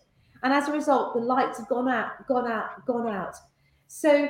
And 0.42 0.54
as 0.54 0.68
a 0.68 0.72
result, 0.72 1.12
the 1.12 1.20
lights 1.20 1.58
have 1.58 1.68
gone 1.68 1.88
out, 1.88 2.26
gone 2.26 2.50
out, 2.50 2.86
gone 2.86 3.08
out. 3.08 3.34
So 3.88 4.26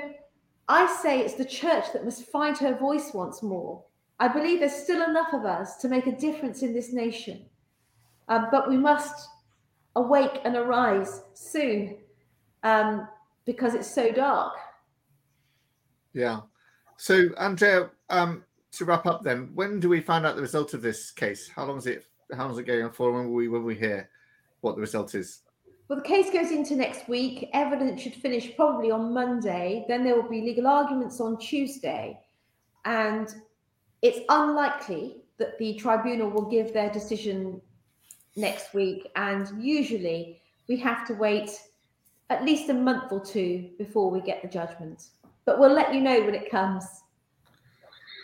I 0.68 0.87
say 1.03 1.20
it's 1.20 1.35
the 1.35 1.44
church 1.44 1.92
that 1.92 2.05
must 2.05 2.25
find 2.25 2.57
her 2.59 2.77
voice 2.77 3.12
once 3.12 3.42
more. 3.42 3.83
I 4.20 4.29
believe 4.29 4.61
there's 4.61 4.75
still 4.75 5.03
enough 5.03 5.33
of 5.33 5.44
us 5.44 5.77
to 5.79 5.88
make 5.88 6.07
a 6.07 6.16
difference 6.16 6.62
in 6.62 6.72
this 6.72 6.92
nation. 6.92 7.44
Um, 8.29 8.48
but 8.51 8.68
we 8.68 8.77
must 8.77 9.29
awake 9.96 10.40
and 10.44 10.57
arise 10.57 11.22
soon 11.35 11.96
um, 12.62 13.09
because 13.44 13.75
it's 13.75 13.92
so 13.92 14.12
dark. 14.12 14.55
Yeah. 16.12 16.40
So, 16.96 17.31
Andrea, 17.38 17.90
um, 18.11 18.44
to 18.72 18.85
wrap 18.85 19.07
up, 19.07 19.22
then, 19.22 19.51
when 19.55 19.81
do 19.81 19.88
we 19.88 20.01
find 20.01 20.25
out 20.25 20.37
the 20.37 20.42
result 20.42 20.72
of 20.75 20.83
this 20.83 21.11
case? 21.11 21.48
How 21.48 21.64
long 21.64 21.79
is 21.79 21.87
it? 21.87 22.07
How 22.35 22.44
long 22.44 22.53
is 22.53 22.59
it 22.59 22.66
going 22.66 22.85
on 22.85 22.92
for? 22.92 23.12
When 23.12 23.27
will 23.27 23.35
we 23.35 23.48
when 23.48 23.64
we 23.64 23.75
hear 23.75 24.09
what 24.61 24.77
the 24.77 24.81
result 24.81 25.14
is? 25.14 25.40
Well, 25.92 26.00
the 26.00 26.09
case 26.09 26.33
goes 26.33 26.50
into 26.50 26.74
next 26.74 27.07
week. 27.07 27.50
Evidence 27.52 28.00
should 28.00 28.14
finish 28.14 28.57
probably 28.57 28.90
on 28.90 29.12
Monday. 29.12 29.85
Then 29.88 30.05
there 30.05 30.16
will 30.16 30.26
be 30.26 30.40
legal 30.40 30.66
arguments 30.66 31.20
on 31.20 31.37
Tuesday. 31.37 32.18
And 32.87 33.28
it's 34.00 34.20
unlikely 34.31 35.18
that 35.37 35.59
the 35.59 35.74
tribunal 35.74 36.31
will 36.31 36.48
give 36.48 36.72
their 36.72 36.88
decision 36.88 37.61
next 38.37 38.72
week. 38.72 39.07
And 39.16 39.62
usually 39.62 40.40
we 40.66 40.78
have 40.78 41.07
to 41.09 41.12
wait 41.12 41.50
at 42.31 42.42
least 42.42 42.70
a 42.70 42.74
month 42.74 43.12
or 43.12 43.22
two 43.22 43.68
before 43.76 44.11
we 44.11 44.22
get 44.22 44.40
the 44.40 44.48
judgment. 44.48 45.09
But 45.44 45.59
we'll 45.59 45.74
let 45.74 45.92
you 45.92 46.00
know 46.00 46.22
when 46.22 46.35
it 46.35 46.50
comes. 46.50 46.87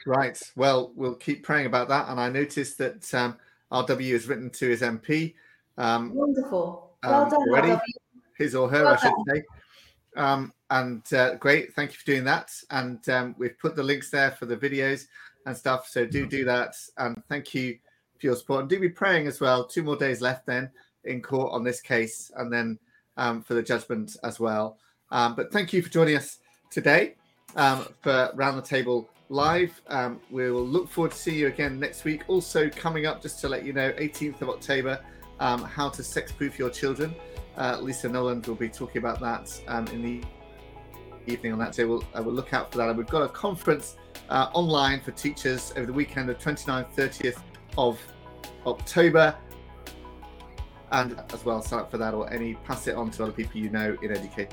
Right. 0.06 0.40
Well, 0.56 0.90
we'll 0.94 1.16
keep 1.16 1.42
praying 1.42 1.66
about 1.66 1.88
that. 1.90 2.08
And 2.08 2.18
I 2.18 2.30
noticed 2.30 2.78
that 2.78 3.12
um, 3.12 3.36
RW 3.70 4.12
has 4.12 4.26
written 4.26 4.48
to 4.48 4.70
his 4.70 4.80
MP. 4.80 5.34
Um, 5.76 6.14
Wonderful 6.14 6.87
well 7.02 7.22
um, 7.22 7.30
done, 7.30 7.40
already. 7.48 7.80
His 8.36 8.54
or 8.54 8.68
her, 8.68 8.84
well 8.84 8.94
I 8.94 8.96
should 8.96 9.12
done. 9.12 9.24
say. 9.36 9.42
Um, 10.16 10.52
and 10.70 11.12
uh, 11.12 11.34
great, 11.36 11.74
thank 11.74 11.92
you 11.92 11.98
for 11.98 12.06
doing 12.06 12.24
that. 12.24 12.50
And 12.70 13.06
um, 13.08 13.34
we've 13.38 13.58
put 13.58 13.76
the 13.76 13.82
links 13.82 14.10
there 14.10 14.32
for 14.32 14.46
the 14.46 14.56
videos 14.56 15.04
and 15.46 15.56
stuff. 15.56 15.88
So 15.88 16.04
do 16.04 16.26
do 16.26 16.44
that. 16.44 16.74
And 16.98 17.22
thank 17.28 17.54
you 17.54 17.78
for 18.18 18.26
your 18.26 18.36
support. 18.36 18.60
And 18.60 18.68
do 18.68 18.78
be 18.80 18.88
praying 18.88 19.26
as 19.26 19.40
well. 19.40 19.66
Two 19.66 19.82
more 19.82 19.96
days 19.96 20.20
left 20.20 20.46
then 20.46 20.70
in 21.04 21.22
court 21.22 21.52
on 21.52 21.64
this 21.64 21.80
case, 21.80 22.30
and 22.36 22.52
then 22.52 22.78
um, 23.16 23.42
for 23.42 23.54
the 23.54 23.62
judgment 23.62 24.16
as 24.24 24.38
well. 24.38 24.78
Um, 25.10 25.34
but 25.34 25.52
thank 25.52 25.72
you 25.72 25.82
for 25.82 25.88
joining 25.88 26.16
us 26.16 26.38
today 26.70 27.14
um, 27.56 27.86
for 28.02 28.30
Round 28.34 28.58
the 28.58 28.62
Table 28.62 29.08
Live. 29.30 29.80
Um, 29.88 30.20
we 30.30 30.50
will 30.50 30.66
look 30.66 30.88
forward 30.88 31.12
to 31.12 31.16
seeing 31.16 31.38
you 31.38 31.46
again 31.46 31.78
next 31.78 32.04
week. 32.04 32.22
Also 32.28 32.68
coming 32.68 33.06
up, 33.06 33.22
just 33.22 33.40
to 33.40 33.48
let 33.48 33.64
you 33.64 33.72
know, 33.72 33.92
18th 33.92 34.42
of 34.42 34.50
October 34.50 35.00
um, 35.40 35.62
how 35.62 35.88
to 35.88 36.02
sex 36.02 36.32
proof 36.32 36.58
your 36.58 36.70
children. 36.70 37.14
Uh, 37.56 37.78
Lisa 37.80 38.08
Nolland 38.08 38.46
will 38.46 38.54
be 38.54 38.68
talking 38.68 38.98
about 38.98 39.20
that 39.20 39.60
um, 39.68 39.86
in 39.88 40.02
the 40.02 40.22
evening 41.26 41.52
on 41.52 41.58
that 41.58 41.72
day. 41.72 41.84
We'll, 41.84 42.04
uh, 42.14 42.22
we'll 42.22 42.34
look 42.34 42.54
out 42.54 42.70
for 42.70 42.78
that. 42.78 42.88
And 42.88 42.96
we've 42.96 43.06
got 43.06 43.22
a 43.22 43.28
conference 43.28 43.96
uh, 44.28 44.48
online 44.52 45.00
for 45.00 45.10
teachers 45.12 45.72
over 45.76 45.86
the 45.86 45.92
weekend 45.92 46.30
of 46.30 46.38
29th, 46.38 46.94
30th 46.94 47.40
of 47.76 48.00
October. 48.66 49.34
And 50.90 51.20
as 51.32 51.44
well, 51.44 51.60
sign 51.60 51.80
up 51.80 51.90
for 51.90 51.98
that 51.98 52.14
or 52.14 52.32
any 52.32 52.54
pass 52.54 52.86
it 52.86 52.94
on 52.94 53.10
to 53.12 53.24
other 53.24 53.32
people 53.32 53.60
you 53.60 53.68
know 53.68 53.96
in 54.00 54.10
education 54.10 54.48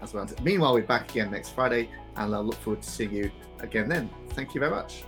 as 0.00 0.14
well. 0.14 0.26
Meanwhile, 0.42 0.72
we're 0.74 0.82
back 0.82 1.10
again 1.10 1.30
next 1.30 1.50
Friday, 1.50 1.90
and 2.16 2.34
I'll 2.34 2.44
look 2.44 2.56
forward 2.56 2.82
to 2.82 2.88
seeing 2.88 3.12
you 3.12 3.30
again 3.60 3.88
then. 3.88 4.08
Thank 4.30 4.54
you 4.54 4.60
very 4.60 4.70
much. 4.72 5.04